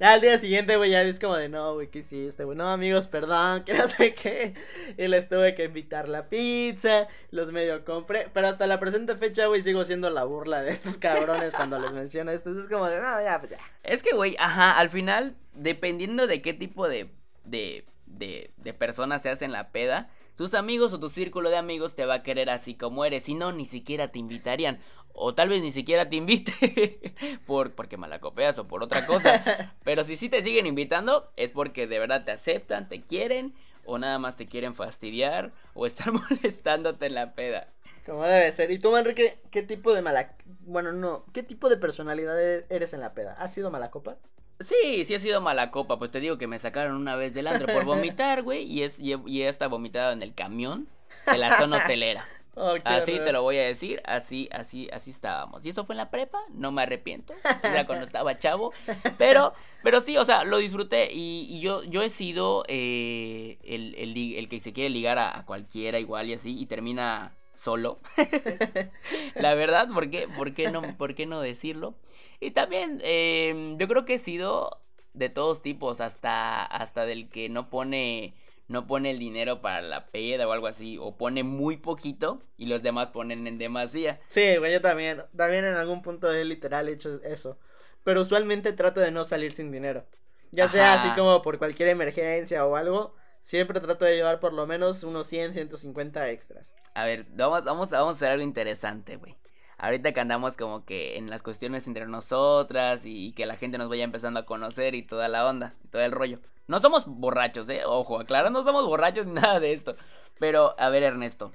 Ya 0.00 0.14
al 0.14 0.22
día 0.22 0.38
siguiente, 0.38 0.78
güey, 0.78 0.92
ya 0.92 1.02
es 1.02 1.20
como 1.20 1.36
de, 1.36 1.50
no, 1.50 1.74
güey, 1.74 1.88
¿qué 1.88 1.98
hiciste, 1.98 2.44
güey? 2.44 2.56
No, 2.56 2.70
amigos, 2.70 3.06
perdón, 3.06 3.64
que 3.66 3.74
no 3.74 3.86
sé 3.86 4.14
qué. 4.14 4.54
Y 4.96 5.06
les 5.08 5.28
tuve 5.28 5.54
que 5.54 5.64
invitar 5.64 6.08
la 6.08 6.30
pizza, 6.30 7.06
los 7.30 7.52
medio 7.52 7.84
compré. 7.84 8.30
Pero 8.32 8.48
hasta 8.48 8.66
la 8.66 8.80
presente 8.80 9.14
fecha, 9.16 9.44
güey, 9.44 9.60
sigo 9.60 9.84
siendo 9.84 10.08
la 10.08 10.24
burla 10.24 10.62
de 10.62 10.72
estos 10.72 10.96
cabrones 10.96 11.52
cuando 11.52 11.78
les 11.78 11.92
menciono 11.92 12.30
esto. 12.30 12.58
Es 12.58 12.66
como 12.66 12.86
de, 12.88 12.98
no, 12.98 13.22
ya, 13.22 13.38
pues 13.40 13.50
ya. 13.50 13.58
Es 13.82 14.02
que, 14.02 14.14
güey, 14.14 14.36
ajá, 14.38 14.78
al 14.78 14.88
final, 14.88 15.36
dependiendo 15.52 16.26
de 16.26 16.40
qué 16.40 16.54
tipo 16.54 16.88
de, 16.88 17.10
de, 17.44 17.84
de, 18.06 18.52
de 18.56 18.72
persona 18.72 19.18
seas 19.18 19.42
en 19.42 19.52
la 19.52 19.70
peda, 19.70 20.08
tus 20.40 20.54
amigos 20.54 20.94
o 20.94 20.98
tu 20.98 21.10
círculo 21.10 21.50
de 21.50 21.58
amigos 21.58 21.94
te 21.94 22.06
va 22.06 22.14
a 22.14 22.22
querer 22.22 22.48
así 22.48 22.74
como 22.74 23.04
eres. 23.04 23.24
Si 23.24 23.34
no, 23.34 23.52
ni 23.52 23.66
siquiera 23.66 24.08
te 24.08 24.18
invitarían. 24.18 24.80
O 25.12 25.34
tal 25.34 25.50
vez 25.50 25.60
ni 25.60 25.70
siquiera 25.70 26.08
te 26.08 26.16
invite 26.16 27.12
por, 27.46 27.74
porque 27.74 27.98
malacopeas 27.98 28.56
o 28.56 28.66
por 28.66 28.82
otra 28.82 29.04
cosa. 29.04 29.74
Pero 29.84 30.02
si 30.02 30.16
sí 30.16 30.30
te 30.30 30.42
siguen 30.42 30.66
invitando, 30.66 31.30
es 31.36 31.52
porque 31.52 31.86
de 31.86 31.98
verdad 31.98 32.24
te 32.24 32.30
aceptan, 32.30 32.88
te 32.88 33.02
quieren, 33.02 33.54
o 33.84 33.98
nada 33.98 34.18
más 34.18 34.38
te 34.38 34.46
quieren 34.46 34.74
fastidiar, 34.74 35.52
o 35.74 35.84
estar 35.84 36.10
molestándote 36.30 37.04
en 37.04 37.16
la 37.16 37.34
peda. 37.34 37.68
Como 38.06 38.24
debe 38.24 38.50
ser. 38.52 38.70
¿Y 38.70 38.78
tú, 38.78 38.96
Enrique, 38.96 39.42
qué 39.50 39.62
tipo 39.62 39.92
de 39.92 40.00
mala... 40.00 40.36
Bueno, 40.60 40.90
no, 40.92 41.26
¿qué 41.34 41.42
tipo 41.42 41.68
de 41.68 41.76
personalidad 41.76 42.42
e- 42.42 42.64
eres 42.70 42.94
en 42.94 43.00
la 43.00 43.12
peda? 43.12 43.34
¿Has 43.34 43.52
sido 43.52 43.70
mala 43.70 43.90
copa? 43.90 44.16
Sí, 44.60 45.04
sí 45.06 45.14
ha 45.14 45.20
sido 45.20 45.40
mala 45.40 45.70
copa, 45.70 45.98
pues 45.98 46.10
te 46.10 46.20
digo 46.20 46.36
que 46.36 46.46
me 46.46 46.58
sacaron 46.58 46.94
una 46.96 47.16
vez 47.16 47.32
del 47.32 47.46
antro 47.46 47.66
por 47.66 47.84
vomitar, 47.84 48.42
güey, 48.44 48.64
y 48.64 48.82
es 48.82 48.98
y 49.00 49.14
he, 49.14 49.18
y 49.26 49.42
hasta 49.44 49.68
vomitado 49.68 50.12
en 50.12 50.22
el 50.22 50.34
camión 50.34 50.86
de 51.26 51.38
la 51.38 51.56
zona 51.58 51.78
hotelera. 51.78 52.28
Oh, 52.56 52.74
Así 52.84 53.12
horror. 53.12 53.26
te 53.26 53.32
lo 53.32 53.42
voy 53.42 53.56
a 53.58 53.62
decir, 53.62 54.02
así, 54.04 54.48
así, 54.52 54.90
así 54.92 55.12
estábamos. 55.12 55.64
Y 55.64 55.70
eso 55.70 55.84
fue 55.86 55.94
en 55.94 55.98
la 55.98 56.10
prepa, 56.10 56.38
no 56.50 56.72
me 56.72 56.82
arrepiento, 56.82 57.32
ya 57.62 57.86
cuando 57.86 58.04
estaba 58.04 58.38
chavo, 58.38 58.72
pero, 59.16 59.54
pero 59.84 60.00
sí, 60.00 60.18
o 60.18 60.24
sea, 60.24 60.42
lo 60.44 60.58
disfruté 60.58 61.10
y, 61.12 61.46
y 61.48 61.60
yo, 61.60 61.84
yo 61.84 62.02
he 62.02 62.10
sido 62.10 62.64
eh, 62.66 63.56
el, 63.62 63.94
el, 63.94 64.34
el 64.34 64.48
que 64.48 64.60
se 64.60 64.72
quiere 64.72 64.90
ligar 64.90 65.16
a, 65.18 65.38
a 65.38 65.46
cualquiera 65.46 66.00
igual 66.00 66.28
y 66.28 66.34
así 66.34 66.58
y 66.60 66.66
termina 66.66 67.32
solo. 67.54 68.00
la 69.36 69.54
verdad, 69.54 69.88
¿por 69.88 70.10
qué, 70.10 70.28
por 70.28 70.52
qué 70.52 70.70
no, 70.70 70.82
por 70.96 71.14
qué 71.14 71.26
no 71.26 71.40
decirlo? 71.40 71.94
Y 72.40 72.52
también, 72.52 73.00
eh, 73.04 73.76
yo 73.78 73.86
creo 73.86 74.04
que 74.04 74.14
he 74.14 74.18
sido 74.18 74.80
de 75.12 75.28
todos 75.28 75.62
tipos, 75.62 76.00
hasta, 76.00 76.64
hasta 76.64 77.04
del 77.04 77.28
que 77.28 77.48
no 77.48 77.68
pone, 77.68 78.34
no 78.68 78.86
pone 78.86 79.10
el 79.10 79.18
dinero 79.18 79.60
para 79.60 79.82
la 79.82 80.06
peda 80.06 80.48
o 80.48 80.52
algo 80.52 80.66
así, 80.66 80.96
o 80.98 81.16
pone 81.16 81.42
muy 81.42 81.76
poquito 81.76 82.42
y 82.56 82.66
los 82.66 82.82
demás 82.82 83.10
ponen 83.10 83.46
en 83.46 83.58
demasía. 83.58 84.20
Sí, 84.28 84.56
güey, 84.56 84.72
yo 84.72 84.80
también. 84.80 85.22
También 85.36 85.64
en 85.64 85.74
algún 85.74 86.02
punto 86.02 86.32
he 86.32 86.44
literal 86.44 86.88
hecho 86.88 87.20
eso. 87.22 87.58
Pero 88.04 88.22
usualmente 88.22 88.72
trato 88.72 89.00
de 89.00 89.10
no 89.10 89.24
salir 89.24 89.52
sin 89.52 89.70
dinero. 89.70 90.06
Ya 90.52 90.68
sea 90.68 90.94
así 90.94 91.08
como 91.10 91.42
por 91.42 91.58
cualquier 91.58 91.90
emergencia 91.90 92.64
o 92.66 92.76
algo. 92.76 93.14
Siempre 93.40 93.80
trato 93.80 94.04
de 94.04 94.16
llevar 94.16 94.40
por 94.40 94.52
lo 94.52 94.66
menos 94.66 95.02
unos 95.02 95.26
100, 95.26 95.54
150 95.54 96.30
extras. 96.30 96.74
A 96.94 97.04
ver, 97.04 97.26
vamos, 97.30 97.64
vamos, 97.64 97.90
vamos 97.90 98.14
a 98.14 98.16
hacer 98.16 98.30
algo 98.30 98.42
interesante, 98.42 99.16
güey. 99.16 99.36
Ahorita 99.80 100.12
que 100.12 100.20
andamos 100.20 100.58
como 100.58 100.84
que 100.84 101.16
en 101.16 101.30
las 101.30 101.42
cuestiones 101.42 101.86
entre 101.86 102.06
nosotras 102.06 103.06
y, 103.06 103.28
y 103.28 103.32
que 103.32 103.46
la 103.46 103.56
gente 103.56 103.78
nos 103.78 103.88
vaya 103.88 104.04
empezando 104.04 104.40
a 104.40 104.44
conocer 104.46 104.94
y 104.94 105.02
toda 105.02 105.28
la 105.28 105.46
onda, 105.46 105.74
y 105.82 105.88
todo 105.88 106.02
el 106.02 106.12
rollo. 106.12 106.38
No 106.68 106.80
somos 106.80 107.06
borrachos, 107.06 107.68
eh, 107.68 107.82
ojo, 107.84 108.20
aclaro, 108.20 108.50
no 108.50 108.62
somos 108.62 108.86
borrachos 108.86 109.26
ni 109.26 109.32
nada 109.40 109.58
de 109.58 109.72
esto. 109.72 109.96
Pero, 110.38 110.74
a 110.78 110.90
ver, 110.90 111.02
Ernesto, 111.02 111.52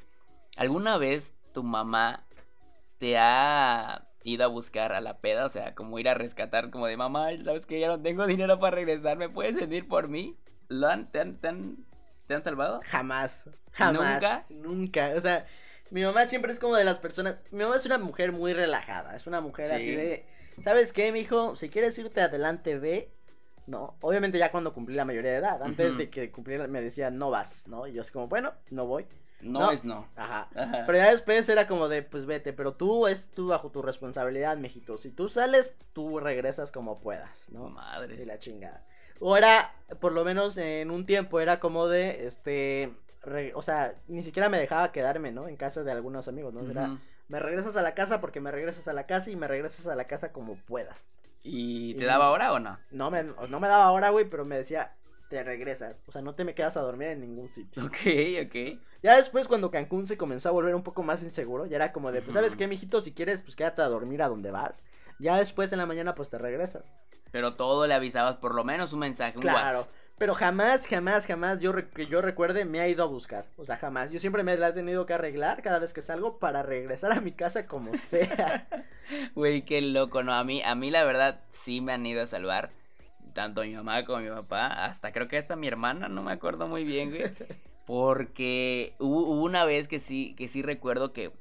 ¿alguna 0.58 0.98
vez 0.98 1.34
tu 1.54 1.64
mamá 1.64 2.26
te 2.98 3.18
ha 3.18 4.08
ido 4.24 4.44
a 4.44 4.48
buscar 4.48 4.92
a 4.92 5.02
la 5.02 5.20
peda? 5.20 5.46
O 5.46 5.50
sea, 5.50 5.76
como 5.76 6.00
ir 6.00 6.10
a 6.10 6.16
rescatar, 6.16 6.72
como 6.72 6.88
de 6.88 6.98
mamá, 6.98 7.30
sabes 7.44 7.66
que 7.66 7.80
ya 7.80 7.88
no 7.88 8.02
tengo 8.02 8.26
dinero 8.26 8.60
para 8.60 8.76
regresar, 8.76 9.18
¿me 9.18 9.30
puedes 9.30 9.56
venir 9.56 9.88
por 9.88 10.08
mí? 10.08 10.36
¿Lo 10.68 10.88
han, 10.88 11.12
te, 11.12 11.20
han, 11.20 11.38
te 11.38 11.48
han, 11.48 11.86
te 12.28 12.34
han 12.34 12.44
salvado? 12.44 12.82
Jamás. 12.86 13.50
Jamás. 13.72 14.14
¿Nunca? 14.14 14.46
Nunca. 14.50 15.14
O 15.16 15.22
sea, 15.22 15.46
mi 15.92 16.04
mamá 16.04 16.28
siempre 16.28 16.52
es 16.52 16.60
como 16.60 16.76
de 16.76 16.84
las 16.84 17.00
personas. 17.00 17.38
Mi 17.52 17.64
mamá 17.64 17.76
es 17.76 17.86
una 17.86 17.98
mujer 17.98 18.32
muy 18.32 18.54
relajada. 18.54 19.16
Es 19.16 19.28
una 19.28 19.42
mujer 19.42 19.68
Sí. 19.70 19.76
así 19.76 19.96
de. 19.96 20.26
¿Sabes 20.62 20.94
qué, 20.94 21.12
mijo? 21.12 21.56
Si 21.56 21.70
quieres 21.70 21.98
irte 22.00 22.22
adelante, 22.22 22.78
ve. 22.78 23.12
No, 23.68 23.98
obviamente 24.02 24.38
ya 24.38 24.52
cuando 24.52 24.74
cumplí 24.74 24.96
la 24.96 25.06
mayoría 25.06 25.32
de 25.32 25.38
edad. 25.38 25.62
Antes 25.64 25.98
de 25.98 26.10
que 26.10 26.32
cumpliera 26.32 26.68
me 26.68 26.82
decía, 26.82 27.10
no 27.10 27.30
vas, 27.32 27.68
¿no? 27.68 27.88
Y 27.88 27.94
yo 27.94 28.02
así 28.02 28.12
como, 28.12 28.28
bueno, 28.28 28.54
no 28.70 28.86
voy. 28.86 29.08
No, 29.42 29.60
No. 29.60 29.72
es 29.72 29.84
no. 29.84 30.08
Ajá. 30.16 30.50
Ajá. 30.56 30.84
Pero 30.86 30.98
ya 31.00 31.10
después 31.12 31.48
era 31.50 31.68
como 31.68 31.88
de, 31.90 32.04
pues 32.04 32.26
vete, 32.26 32.54
pero 32.54 32.74
tú 32.74 33.08
es 33.08 33.28
tú 33.32 33.48
bajo 33.48 33.72
tu 33.72 33.82
responsabilidad, 33.82 34.56
mijito. 34.58 34.98
Si 34.98 35.10
tú 35.12 35.30
sales, 35.30 35.76
tú 35.94 36.20
regresas 36.20 36.72
como 36.72 37.00
puedas, 37.00 37.50
¿no? 37.50 37.70
Madres. 37.70 38.18
De 38.20 38.26
la 38.26 38.38
chingada. 38.40 38.86
O 39.20 39.36
era, 39.36 39.74
por 40.00 40.12
lo 40.14 40.24
menos 40.24 40.58
en 40.58 40.92
un 40.92 41.06
tiempo, 41.06 41.40
era 41.40 41.60
como 41.60 41.88
de, 41.88 42.26
este, 42.28 42.94
re- 43.26 43.54
o 43.56 43.62
sea, 43.62 43.96
ni 44.08 44.24
siquiera 44.24 44.50
me 44.50 44.60
dejaba 44.60 44.92
quedarme, 44.92 45.32
¿no? 45.32 45.48
En 45.48 45.58
casa 45.58 45.84
de 45.84 45.92
algunos 45.92 46.28
amigos, 46.28 46.54
¿no? 46.54 46.62
Era, 46.70 46.98
me 47.28 47.40
regresas 47.40 47.76
a 47.76 47.82
la 47.82 47.94
casa 47.94 48.22
porque 48.22 48.40
me 48.40 48.52
regresas 48.52 48.88
a 48.88 48.94
la 48.94 49.06
casa 49.06 49.30
y 49.32 49.36
me 49.36 49.48
regresas 49.48 49.88
a 49.88 49.96
la 49.96 50.06
casa 50.06 50.32
como 50.32 50.56
puedas. 50.56 51.08
¿Y 51.44 51.94
te 51.96 52.04
Y- 52.04 52.06
daba 52.08 52.32
hora 52.32 52.54
o 52.54 52.60
no? 52.60 52.78
No 52.92 53.12
me, 53.12 53.24
no 53.24 53.60
me 53.60 53.68
daba 53.68 53.92
hora, 53.92 54.10
güey, 54.10 54.26
pero 54.30 54.46
me 54.46 54.58
decía, 54.58 54.94
te 55.30 55.44
regresas. 55.44 56.02
O 56.08 56.12
sea, 56.12 56.22
no 56.22 56.36
te 56.36 56.44
me 56.46 56.54
quedas 56.56 56.78
a 56.78 56.82
dormir 56.82 57.10
en 57.10 57.22
ningún 57.22 57.48
sitio. 57.50 57.84
Ok, 57.84 57.98
ok. 58.46 58.80
Ya 59.04 59.16
después, 59.18 59.48
cuando 59.48 59.70
Cancún 59.72 60.08
se 60.08 60.18
comenzó 60.18 60.50
a 60.50 60.54
volver 60.54 60.74
un 60.76 60.84
poco 60.84 61.04
más 61.04 61.22
inseguro, 61.24 61.66
ya 61.66 61.76
era 61.76 61.92
como 61.92 62.12
de, 62.12 62.22
pues, 62.22 62.34
¿sabes 62.34 62.56
qué, 62.56 62.68
mijito? 62.68 63.02
Si 63.02 63.12
quieres, 63.12 63.42
pues 63.42 63.56
quédate 63.56 63.82
a 63.82 63.88
dormir 63.88 64.22
a 64.24 64.30
donde 64.30 64.50
vas. 64.52 64.82
Ya 65.20 65.38
después 65.38 65.72
en 65.72 65.80
la 65.80 65.86
mañana, 65.86 66.16
pues 66.16 66.30
te 66.30 66.38
regresas. 66.38 66.92
Pero 67.32 67.56
todo 67.56 67.86
le 67.86 67.94
avisabas 67.94 68.38
por 68.38 68.56
lo 68.56 68.64
menos 68.64 68.94
un 68.94 69.00
mensaje, 69.00 69.38
un 69.38 69.42
Claro. 69.42 69.80
WhatsApp. 69.80 69.94
Pero 70.18 70.34
jamás, 70.34 70.88
jamás, 70.88 71.28
jamás, 71.28 71.60
yo 71.60 71.74
que 71.92 72.08
yo 72.08 72.22
recuerde, 72.22 72.64
me 72.64 72.80
ha 72.80 72.88
ido 72.88 73.04
a 73.04 73.08
buscar. 73.08 73.46
O 73.58 73.66
sea, 73.66 73.76
jamás. 73.76 74.12
Yo 74.12 74.20
siempre 74.20 74.44
me 74.44 74.56
la 74.56 74.70
he 74.70 74.74
tenido 74.74 75.06
que 75.06 75.14
arreglar 75.14 75.62
cada 75.62 75.80
vez 75.80 75.94
que 75.94 76.02
salgo 76.02 76.40
para 76.40 76.64
regresar 76.64 77.12
a 77.12 77.20
mi 77.20 77.32
casa 77.32 77.68
como 77.68 77.96
sea. 77.96 78.68
Güey, 79.36 79.64
qué 79.64 79.82
loco, 79.82 80.24
¿no? 80.24 80.34
A 80.34 80.44
mí, 80.44 80.64
a 80.64 80.74
mí 80.74 80.90
la 80.90 81.04
verdad 81.04 81.42
sí 81.52 81.80
me 81.80 81.92
han 81.92 82.06
ido 82.06 82.24
a 82.24 82.28
salvar. 82.28 82.72
Tanto 83.34 83.62
mi 83.62 83.76
mamá 83.76 84.06
como 84.06 84.20
mi 84.20 84.30
papá. 84.30 84.86
Hasta 84.86 85.12
creo 85.12 85.28
que 85.28 85.38
hasta 85.38 85.56
mi 85.56 85.68
hermana, 85.68 86.08
no 86.08 86.24
me 86.24 86.32
acuerdo 86.32 86.68
muy 86.68 86.86
bien, 86.86 87.12
güey. 87.12 87.26
Porque 87.86 88.96
hubo, 88.98 89.20
hubo 89.28 89.44
una 89.44 89.66
vez 89.66 89.88
que 89.88 90.00
sí, 90.00 90.34
que 90.38 90.48
sí 90.48 90.64
recuerdo 90.64 91.14
que, 91.14 91.32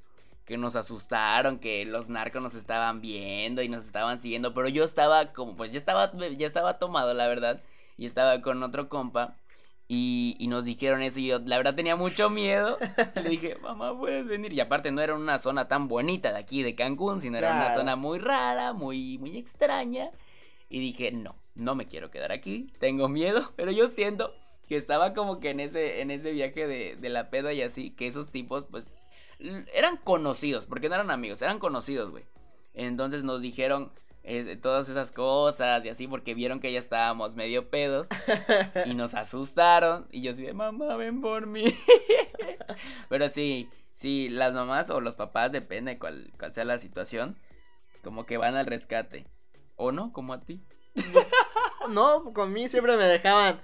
que 0.44 0.58
nos 0.58 0.76
asustaron, 0.76 1.58
que 1.58 1.86
los 1.86 2.08
narcos 2.08 2.42
nos 2.42 2.54
estaban 2.54 3.00
viendo 3.00 3.62
y 3.62 3.68
nos 3.68 3.84
estaban 3.84 4.18
siguiendo. 4.18 4.52
Pero 4.52 4.68
yo 4.68 4.84
estaba 4.84 5.32
como, 5.32 5.56
pues 5.56 5.72
ya 5.72 5.78
estaba, 5.78 6.12
ya 6.36 6.46
estaba 6.46 6.78
tomado, 6.78 7.14
la 7.14 7.28
verdad. 7.28 7.62
Y 7.96 8.06
estaba 8.06 8.40
con 8.42 8.62
otro 8.62 8.88
compa. 8.88 9.36
Y, 9.86 10.36
y 10.38 10.48
nos 10.48 10.64
dijeron 10.64 11.02
eso 11.02 11.18
y 11.18 11.26
yo 11.26 11.40
la 11.40 11.58
verdad 11.58 11.74
tenía 11.74 11.94
mucho 11.94 12.30
miedo. 12.30 12.78
Le 13.14 13.28
dije, 13.28 13.56
mamá, 13.56 13.96
puedes 13.98 14.26
venir. 14.26 14.52
Y 14.52 14.60
aparte 14.60 14.90
no 14.90 15.02
era 15.02 15.14
una 15.14 15.38
zona 15.38 15.68
tan 15.68 15.88
bonita 15.88 16.32
de 16.32 16.38
aquí 16.38 16.62
de 16.62 16.74
Cancún, 16.74 17.20
sino 17.20 17.36
era 17.38 17.54
una 17.54 17.74
zona 17.74 17.94
muy 17.94 18.18
rara, 18.18 18.72
muy, 18.72 19.18
muy 19.18 19.36
extraña. 19.36 20.10
Y 20.70 20.80
dije, 20.80 21.12
no, 21.12 21.36
no 21.54 21.74
me 21.74 21.86
quiero 21.86 22.10
quedar 22.10 22.32
aquí, 22.32 22.72
tengo 22.80 23.08
miedo, 23.08 23.52
pero 23.56 23.70
yo 23.70 23.88
siento 23.88 24.32
que 24.66 24.76
estaba 24.76 25.12
como 25.12 25.38
que 25.38 25.50
en 25.50 25.60
ese, 25.60 26.00
en 26.00 26.10
ese 26.10 26.32
viaje 26.32 26.66
de, 26.66 26.96
de 26.96 27.08
la 27.10 27.30
peda 27.30 27.52
y 27.52 27.62
así, 27.62 27.90
que 27.90 28.06
esos 28.06 28.30
tipos, 28.30 28.64
pues, 28.70 28.94
eran 29.74 29.98
conocidos, 29.98 30.66
porque 30.66 30.88
no 30.88 30.94
eran 30.94 31.10
amigos, 31.10 31.42
eran 31.42 31.58
conocidos, 31.58 32.10
güey. 32.10 32.24
Entonces 32.72 33.22
nos 33.22 33.40
dijeron 33.40 33.92
todas 34.62 34.88
esas 34.88 35.12
cosas 35.12 35.84
y 35.84 35.88
así, 35.90 36.08
porque 36.08 36.34
vieron 36.34 36.60
que 36.60 36.72
ya 36.72 36.78
estábamos 36.78 37.36
medio 37.36 37.68
pedos 37.68 38.08
y 38.86 38.94
nos 38.94 39.14
asustaron. 39.14 40.06
Y 40.10 40.22
yo 40.22 40.32
así 40.32 40.42
de, 40.42 40.54
mamá, 40.54 40.96
ven 40.96 41.20
por 41.20 41.46
mí. 41.46 41.64
Pero 43.08 43.28
sí, 43.28 43.68
sí, 43.92 44.28
las 44.30 44.54
mamás 44.54 44.88
o 44.90 45.00
los 45.00 45.14
papás, 45.14 45.52
depende 45.52 45.98
cuál, 45.98 46.32
cuál 46.38 46.54
sea 46.54 46.64
la 46.64 46.78
situación, 46.78 47.36
como 48.02 48.24
que 48.24 48.38
van 48.38 48.54
al 48.54 48.66
rescate. 48.66 49.26
¿O 49.76 49.92
no? 49.92 50.12
Como 50.12 50.32
a 50.32 50.40
ti. 50.40 50.62
No, 51.90 52.32
con 52.32 52.50
mí 52.50 52.66
siempre 52.70 52.96
me 52.96 53.04
dejaban, 53.04 53.60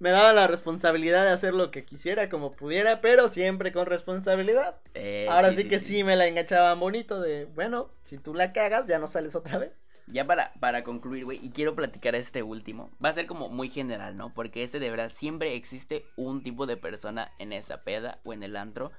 me 0.00 0.10
daban 0.10 0.34
la 0.34 0.48
responsabilidad 0.48 1.24
de 1.24 1.30
hacer 1.30 1.54
lo 1.54 1.70
que 1.70 1.84
quisiera, 1.84 2.28
como 2.28 2.50
pudiera, 2.50 3.00
pero 3.00 3.28
siempre 3.28 3.70
con 3.70 3.86
responsabilidad. 3.86 4.80
Eh, 4.94 5.28
Ahora 5.30 5.52
sí, 5.54 5.68
que 5.68 5.78
sí. 5.78 6.02
me 6.02 6.16
la 6.16 6.26
enganchaban 6.26 6.80
bonito 6.80 7.20
de, 7.20 7.44
bueno, 7.44 7.92
si 8.02 8.18
tú 8.18 8.34
la 8.34 8.52
cagas, 8.52 8.88
ya 8.88 8.98
no 8.98 9.06
sales 9.06 9.36
otra 9.36 9.58
vez. 9.58 9.70
Ya 10.06 10.26
para, 10.26 10.52
para 10.60 10.84
concluir, 10.84 11.24
güey, 11.24 11.40
y 11.42 11.50
quiero 11.50 11.74
platicar 11.74 12.14
este 12.14 12.42
último. 12.42 12.90
Va 13.02 13.08
a 13.08 13.12
ser 13.14 13.26
como 13.26 13.48
muy 13.48 13.70
general, 13.70 14.16
¿no? 14.16 14.34
Porque 14.34 14.62
este 14.62 14.78
de 14.78 14.90
verdad 14.90 15.10
siempre 15.12 15.54
existe 15.54 16.04
un 16.16 16.42
tipo 16.42 16.66
de 16.66 16.76
persona 16.76 17.32
en 17.38 17.52
esa 17.54 17.78
peda 17.84 18.18
o 18.24 18.32
en 18.34 18.42
el 18.42 18.56
antro. 18.56 18.92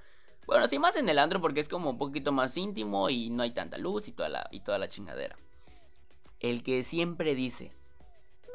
Bueno, 0.48 0.68
sí, 0.68 0.80
más 0.80 0.96
en 0.96 1.08
el 1.10 1.20
antro 1.20 1.42
porque 1.42 1.60
es 1.60 1.70
como 1.70 1.92
un 1.92 1.98
poquito 2.00 2.32
más 2.32 2.58
íntimo 2.58 3.10
y 3.10 3.30
no 3.30 3.44
hay 3.44 3.52
tanta 3.52 3.78
luz 3.78 4.08
y 4.08 4.12
toda 4.14 4.30
la, 4.30 4.48
y 4.52 4.62
toda 4.62 4.80
la 4.80 4.90
chingadera. 4.90 5.36
El 6.40 6.64
que 6.64 6.84
siempre 6.84 7.36
dice, 7.36 7.72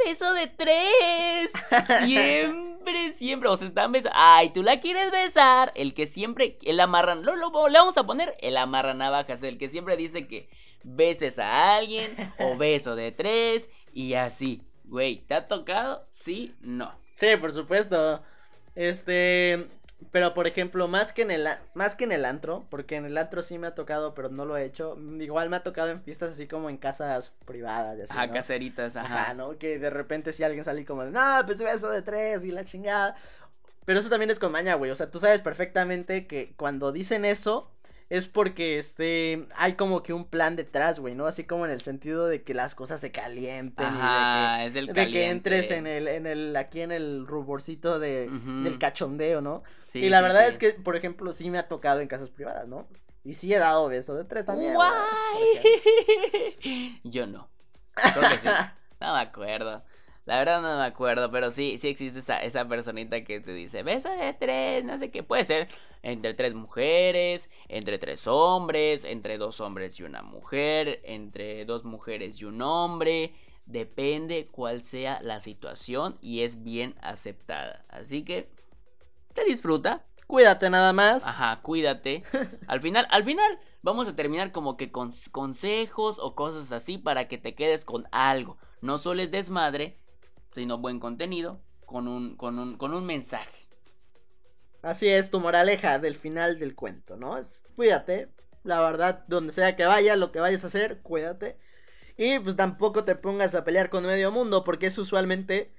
beso 0.04 0.32
de 0.34 0.46
tres. 0.48 1.50
Siempre, 2.04 3.12
siempre. 3.18 3.48
O 3.48 3.56
sea, 3.56 3.68
están 3.68 3.92
besando. 3.92 4.16
Ay, 4.18 4.50
tú 4.50 4.62
la 4.62 4.80
quieres 4.80 5.10
besar. 5.10 5.72
El 5.74 5.94
que 5.94 6.06
siempre, 6.06 6.58
el 6.62 6.80
amarran. 6.80 7.24
Lo, 7.24 7.36
lo- 7.36 7.68
le 7.68 7.78
vamos 7.78 7.96
a 7.98 8.04
poner 8.06 8.36
el 8.40 8.56
amarra 8.56 8.94
navajas. 8.94 9.42
El 9.42 9.58
que 9.58 9.68
siempre 9.68 9.96
dice 9.96 10.26
que 10.26 10.48
beses 10.82 11.38
a 11.38 11.76
alguien 11.76 12.16
o 12.38 12.56
beso 12.58 12.96
de 12.96 13.12
tres 13.12 13.68
y 13.92 14.14
así. 14.14 14.62
Güey, 14.84 15.18
¿te 15.26 15.34
ha 15.34 15.46
tocado? 15.48 16.06
Sí, 16.10 16.54
no. 16.60 16.92
Sí, 17.14 17.36
por 17.36 17.52
supuesto. 17.52 18.22
Este, 18.74 19.68
pero 20.10 20.34
por 20.34 20.46
ejemplo, 20.46 20.88
más 20.88 21.12
que 21.12 21.22
en 21.22 21.30
el 21.30 21.46
más 21.74 21.94
que 21.94 22.04
en 22.04 22.12
el 22.12 22.24
antro, 22.24 22.66
porque 22.70 22.96
en 22.96 23.04
el 23.04 23.18
antro 23.18 23.42
sí 23.42 23.58
me 23.58 23.66
ha 23.66 23.74
tocado, 23.74 24.14
pero 24.14 24.30
no 24.30 24.44
lo 24.44 24.56
he 24.56 24.64
hecho. 24.64 24.96
Igual 25.20 25.50
me 25.50 25.56
ha 25.56 25.62
tocado 25.62 25.90
en 25.90 26.02
fiestas 26.02 26.30
así 26.30 26.46
como 26.48 26.70
en 26.70 26.78
casas 26.78 27.32
privadas 27.44 27.98
y 27.98 28.02
así, 28.02 28.12
Ajá, 28.12 28.26
¿no? 28.26 28.32
caseritas, 28.32 28.96
ajá. 28.96 29.22
Ajá, 29.22 29.34
¿no? 29.34 29.58
Que 29.58 29.78
de 29.78 29.90
repente 29.90 30.32
si 30.32 30.42
alguien 30.42 30.64
sale 30.64 30.84
como 30.84 31.04
no, 31.04 31.42
pues 31.46 31.58
beso 31.62 31.90
de 31.90 32.02
tres 32.02 32.44
y 32.44 32.50
la 32.50 32.64
chingada. 32.64 33.14
Pero 33.84 33.98
eso 34.00 34.08
también 34.08 34.30
es 34.30 34.38
con 34.38 34.52
maña, 34.52 34.74
güey. 34.74 34.90
O 34.90 34.94
sea, 34.94 35.10
tú 35.10 35.20
sabes 35.20 35.40
perfectamente 35.40 36.26
que 36.26 36.54
cuando 36.56 36.92
dicen 36.92 37.24
eso 37.24 37.70
es 38.10 38.26
porque 38.26 38.78
este 38.78 39.46
hay 39.56 39.74
como 39.74 40.02
que 40.02 40.12
un 40.12 40.24
plan 40.24 40.56
detrás, 40.56 40.98
güey, 40.98 41.14
¿no? 41.14 41.26
Así 41.26 41.44
como 41.44 41.64
en 41.64 41.70
el 41.70 41.80
sentido 41.80 42.26
de 42.26 42.42
que 42.42 42.54
las 42.54 42.74
cosas 42.74 43.00
se 43.00 43.12
calienten 43.12 43.86
Ajá, 43.86 44.64
y 44.64 44.66
es 44.66 44.74
el 44.74 44.88
de 44.88 44.92
que, 44.92 45.00
de 45.00 45.10
que 45.12 45.30
entres 45.30 45.70
en 45.70 45.86
el 45.86 46.08
en 46.08 46.26
el 46.26 46.56
aquí 46.56 46.80
en 46.80 46.90
el 46.90 47.24
ruborcito 47.26 48.00
de 48.00 48.28
del 48.28 48.78
cachondeo, 48.78 49.40
¿no? 49.40 49.62
Sí, 49.86 50.00
y 50.00 50.08
la 50.08 50.18
sí, 50.18 50.22
verdad 50.24 50.40
sí. 50.46 50.50
es 50.50 50.58
que, 50.58 50.72
por 50.72 50.96
ejemplo, 50.96 51.32
sí 51.32 51.50
me 51.50 51.58
ha 51.58 51.68
tocado 51.68 52.00
en 52.00 52.08
casas 52.08 52.30
privadas, 52.30 52.66
¿no? 52.68 52.88
Y 53.24 53.34
sí 53.34 53.52
he 53.52 53.58
dado 53.58 53.88
beso 53.88 54.14
de 54.14 54.24
tres 54.24 54.44
también. 54.44 54.74
Guay. 54.74 54.90
Yo 57.04 57.26
no. 57.26 57.48
Creo 57.94 58.30
que 58.30 58.38
sí. 58.38 58.48
No 59.00 59.14
me 59.14 59.20
acuerdo. 59.20 59.82
La 60.26 60.38
verdad 60.38 60.60
no 60.60 60.78
me 60.78 60.84
acuerdo, 60.84 61.30
pero 61.30 61.50
sí, 61.50 61.78
sí 61.78 61.88
existe 61.88 62.20
esa, 62.20 62.38
esa 62.38 62.68
personita 62.68 63.24
que 63.24 63.40
te 63.40 63.52
dice, 63.52 63.82
beso 63.82 64.10
de 64.10 64.32
tres, 64.34 64.84
no 64.84 64.98
sé 64.98 65.10
qué. 65.10 65.22
Puede 65.22 65.44
ser 65.44 65.68
entre 66.02 66.34
tres 66.34 66.54
mujeres, 66.54 67.48
entre 67.68 67.98
tres 67.98 68.26
hombres, 68.26 69.04
entre 69.04 69.38
dos 69.38 69.60
hombres 69.60 69.98
y 69.98 70.04
una 70.04 70.22
mujer, 70.22 71.00
entre 71.04 71.64
dos 71.64 71.84
mujeres 71.84 72.40
y 72.40 72.44
un 72.44 72.62
hombre. 72.62 73.34
Depende 73.66 74.48
cuál 74.50 74.82
sea 74.82 75.20
la 75.22 75.40
situación 75.40 76.18
y 76.20 76.42
es 76.42 76.62
bien 76.62 76.94
aceptada. 77.00 77.84
Así 77.88 78.24
que, 78.24 78.48
te 79.34 79.44
disfruta, 79.44 80.04
Cuídate 80.30 80.70
nada 80.70 80.92
más. 80.92 81.26
Ajá, 81.26 81.60
cuídate. 81.60 82.22
Al 82.68 82.80
final, 82.80 83.08
al 83.10 83.24
final 83.24 83.58
vamos 83.82 84.06
a 84.06 84.14
terminar 84.14 84.52
como 84.52 84.76
que 84.76 84.92
con 84.92 85.12
consejos 85.32 86.20
o 86.20 86.36
cosas 86.36 86.70
así 86.70 86.98
para 86.98 87.26
que 87.26 87.36
te 87.36 87.56
quedes 87.56 87.84
con 87.84 88.06
algo. 88.12 88.56
No 88.80 88.98
solo 88.98 89.22
es 89.22 89.32
desmadre, 89.32 89.98
sino 90.54 90.78
buen 90.78 91.00
contenido 91.00 91.60
con 91.86 92.08
un, 92.08 92.36
con 92.36 92.58
un, 92.58 92.76
con 92.76 92.94
un 92.94 93.04
mensaje. 93.04 93.68
Así 94.82 95.08
es 95.08 95.30
tu 95.30 95.40
moraleja 95.40 95.98
del 95.98 96.14
final 96.14 96.58
del 96.58 96.74
cuento, 96.74 97.16
¿no? 97.16 97.36
Es, 97.36 97.64
cuídate, 97.76 98.28
la 98.64 98.80
verdad, 98.80 99.24
donde 99.28 99.52
sea 99.52 99.76
que 99.76 99.84
vaya, 99.84 100.16
lo 100.16 100.32
que 100.32 100.40
vayas 100.40 100.64
a 100.64 100.68
hacer, 100.68 101.00
cuídate. 101.02 101.58
Y 102.16 102.38
pues 102.38 102.56
tampoco 102.56 103.04
te 103.04 103.14
pongas 103.14 103.54
a 103.54 103.64
pelear 103.64 103.90
con 103.90 104.04
medio 104.04 104.30
mundo, 104.30 104.64
porque 104.64 104.86
es 104.86 104.98
usualmente, 104.98 105.72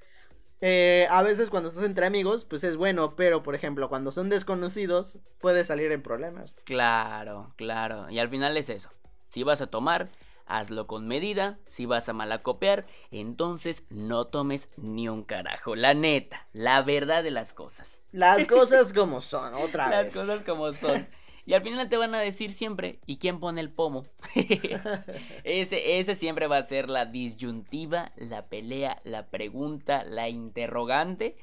eh, 0.59 1.07
a 1.09 1.23
veces 1.23 1.49
cuando 1.49 1.69
estás 1.69 1.83
entre 1.83 2.05
amigos, 2.05 2.45
pues 2.45 2.63
es 2.63 2.77
bueno, 2.77 3.15
pero 3.15 3.43
por 3.43 3.55
ejemplo, 3.55 3.89
cuando 3.89 4.11
son 4.11 4.29
desconocidos, 4.29 5.17
puede 5.39 5.65
salir 5.65 5.91
en 5.91 6.01
problemas. 6.03 6.55
Claro, 6.63 7.53
claro. 7.57 8.09
Y 8.09 8.19
al 8.19 8.29
final 8.29 8.57
es 8.57 8.69
eso. 8.69 8.89
Si 9.27 9.43
vas 9.43 9.61
a 9.61 9.67
tomar, 9.67 10.09
hazlo 10.45 10.87
con 10.87 11.07
medida. 11.07 11.59
Si 11.67 11.85
vas 11.85 12.09
a 12.09 12.13
malacopiar, 12.13 12.85
entonces 13.11 13.83
no 13.89 14.27
tomes 14.27 14.69
ni 14.77 15.07
un 15.09 15.23
carajo. 15.23 15.75
La 15.75 15.93
neta, 15.93 16.47
la 16.53 16.81
verdad 16.81 17.23
de 17.23 17.31
las 17.31 17.53
cosas. 17.53 17.97
Las 18.11 18.45
cosas 18.47 18.93
como 18.93 19.21
son, 19.21 19.53
otra 19.53 19.89
Las 19.89 20.05
vez. 20.05 20.13
cosas 20.13 20.43
como 20.43 20.73
son. 20.73 21.07
Y 21.45 21.53
al 21.53 21.63
final 21.63 21.89
te 21.89 21.97
van 21.97 22.13
a 22.13 22.19
decir 22.19 22.53
siempre, 22.53 22.99
¿y 23.07 23.17
quién 23.17 23.39
pone 23.39 23.61
el 23.61 23.71
pomo? 23.71 24.05
ese, 25.43 25.99
ese 25.99 26.15
siempre 26.15 26.47
va 26.47 26.57
a 26.57 26.63
ser 26.63 26.89
la 26.89 27.05
disyuntiva, 27.05 28.11
la 28.15 28.45
pelea, 28.45 28.99
la 29.03 29.27
pregunta, 29.27 30.03
la 30.03 30.29
interrogante. 30.29 31.35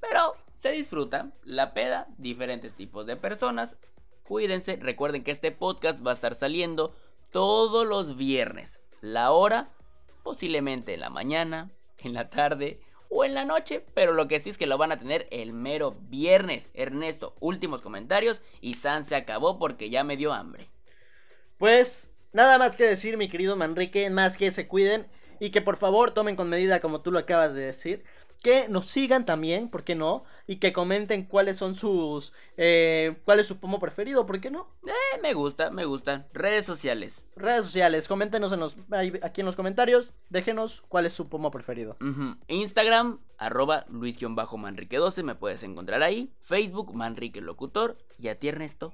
Pero 0.00 0.34
se 0.56 0.70
disfruta 0.70 1.30
la 1.44 1.72
peda, 1.72 2.08
diferentes 2.18 2.74
tipos 2.74 3.06
de 3.06 3.16
personas. 3.16 3.76
Cuídense, 4.24 4.76
recuerden 4.76 5.22
que 5.22 5.30
este 5.30 5.52
podcast 5.52 6.04
va 6.04 6.10
a 6.10 6.14
estar 6.14 6.34
saliendo 6.34 6.94
todos 7.34 7.84
los 7.84 8.16
viernes. 8.16 8.78
La 9.00 9.32
hora, 9.32 9.68
posiblemente 10.22 10.94
en 10.94 11.00
la 11.00 11.10
mañana, 11.10 11.72
en 11.98 12.14
la 12.14 12.30
tarde 12.30 12.78
o 13.08 13.24
en 13.24 13.34
la 13.34 13.44
noche, 13.44 13.84
pero 13.92 14.12
lo 14.12 14.28
que 14.28 14.38
sí 14.38 14.50
es 14.50 14.56
que 14.56 14.68
lo 14.68 14.78
van 14.78 14.92
a 14.92 15.00
tener 15.00 15.26
el 15.32 15.52
mero 15.52 15.96
viernes. 16.02 16.70
Ernesto, 16.74 17.34
últimos 17.40 17.82
comentarios 17.82 18.40
y 18.60 18.74
San 18.74 19.04
se 19.04 19.16
acabó 19.16 19.58
porque 19.58 19.90
ya 19.90 20.04
me 20.04 20.16
dio 20.16 20.32
hambre. 20.32 20.70
Pues 21.58 22.12
nada 22.32 22.56
más 22.56 22.76
que 22.76 22.84
decir, 22.84 23.16
mi 23.16 23.28
querido 23.28 23.56
Manrique, 23.56 24.08
más 24.10 24.36
que 24.36 24.52
se 24.52 24.68
cuiden 24.68 25.08
y 25.40 25.50
que 25.50 25.60
por 25.60 25.76
favor 25.76 26.12
tomen 26.12 26.36
con 26.36 26.48
medida 26.48 26.80
como 26.80 27.00
tú 27.00 27.10
lo 27.10 27.18
acabas 27.18 27.52
de 27.56 27.62
decir. 27.62 28.04
Que 28.44 28.68
nos 28.68 28.84
sigan 28.84 29.24
también, 29.24 29.70
¿por 29.70 29.84
qué 29.84 29.94
no? 29.94 30.24
Y 30.46 30.56
que 30.56 30.74
comenten 30.74 31.24
cuáles 31.24 31.56
son 31.56 31.74
sus... 31.74 32.34
Eh, 32.58 33.16
cuál 33.24 33.40
es 33.40 33.46
su 33.46 33.58
pomo 33.58 33.80
preferido, 33.80 34.26
¿por 34.26 34.38
qué 34.38 34.50
no? 34.50 34.68
Eh, 34.86 35.18
me 35.22 35.32
gusta, 35.32 35.70
me 35.70 35.86
gusta. 35.86 36.26
Redes 36.34 36.66
sociales. 36.66 37.24
Redes 37.36 37.64
sociales, 37.64 38.06
coméntenos 38.06 38.52
en 38.52 38.60
los, 38.60 38.76
aquí 39.22 39.40
en 39.40 39.46
los 39.46 39.56
comentarios, 39.56 40.12
déjenos 40.28 40.82
cuál 40.88 41.06
es 41.06 41.14
su 41.14 41.30
pomo 41.30 41.50
preferido. 41.50 41.96
Instagram, 42.48 43.20
arroba 43.38 43.86
Luis-Manrique12, 43.88 45.22
me 45.22 45.36
puedes 45.36 45.62
encontrar 45.62 46.02
ahí. 46.02 46.30
Facebook, 46.42 46.94
Manrique 46.94 47.40
Locutor. 47.40 47.96
Y 48.18 48.28
a 48.28 48.38
ti, 48.38 48.48
Ernesto. 48.48 48.92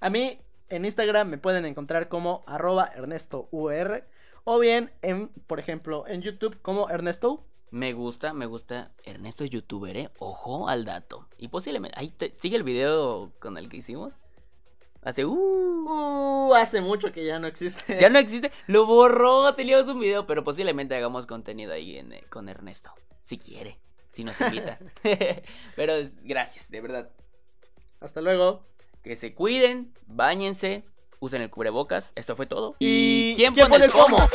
A 0.00 0.10
mí 0.10 0.42
en 0.68 0.84
Instagram 0.84 1.28
me 1.28 1.38
pueden 1.38 1.64
encontrar 1.64 2.08
como 2.08 2.44
arroba 2.46 2.90
ErnestoUR 2.94 4.04
o 4.44 4.58
bien 4.58 4.92
en, 5.00 5.28
por 5.46 5.58
ejemplo, 5.58 6.06
en 6.06 6.20
YouTube 6.20 6.60
como 6.60 6.90
Ernesto. 6.90 7.42
Me 7.74 7.92
gusta, 7.92 8.32
me 8.32 8.46
gusta. 8.46 8.92
Ernesto 9.02 9.42
es 9.42 9.50
youtuber, 9.50 9.96
¿eh? 9.96 10.08
Ojo 10.20 10.68
al 10.68 10.84
dato. 10.84 11.26
Y 11.38 11.48
posiblemente. 11.48 11.98
Ahí 11.98 12.10
te- 12.10 12.32
sigue 12.38 12.56
el 12.56 12.62
video 12.62 13.32
con 13.40 13.58
el 13.58 13.68
que 13.68 13.78
hicimos. 13.78 14.12
Hace. 15.02 15.24
Uh, 15.24 15.72
Uh, 16.46 16.54
hace 16.54 16.80
mucho 16.80 17.10
que 17.10 17.24
ya 17.24 17.38
no 17.40 17.48
existe. 17.48 17.98
ya 18.00 18.08
no 18.10 18.20
existe. 18.20 18.52
Lo 18.68 18.86
borró. 18.86 19.52
Teníamos 19.56 19.88
un 19.88 19.98
video. 19.98 20.24
Pero 20.24 20.44
posiblemente 20.44 20.94
hagamos 20.94 21.26
contenido 21.26 21.72
ahí 21.72 21.96
en, 21.98 22.12
eh, 22.12 22.22
con 22.30 22.48
Ernesto. 22.48 22.92
Si 23.24 23.38
quiere. 23.38 23.80
Si 24.12 24.22
nos 24.22 24.40
invita. 24.40 24.78
pero 25.76 25.94
gracias, 26.22 26.70
de 26.70 26.80
verdad. 26.80 27.10
Hasta 27.98 28.20
luego. 28.20 28.64
Que 29.02 29.16
se 29.16 29.34
cuiden, 29.34 29.92
bañense, 30.06 30.84
usen 31.18 31.42
el 31.42 31.50
cubrebocas. 31.50 32.08
Esto 32.14 32.36
fue 32.36 32.46
todo. 32.46 32.76
Y- 32.78 33.34
¿quién, 33.34 33.52
¿quién 33.52 33.68
pone 33.68 33.86
el 33.86 33.90
pone 33.90 34.04
el 34.04 34.10
pomo? 34.16 34.28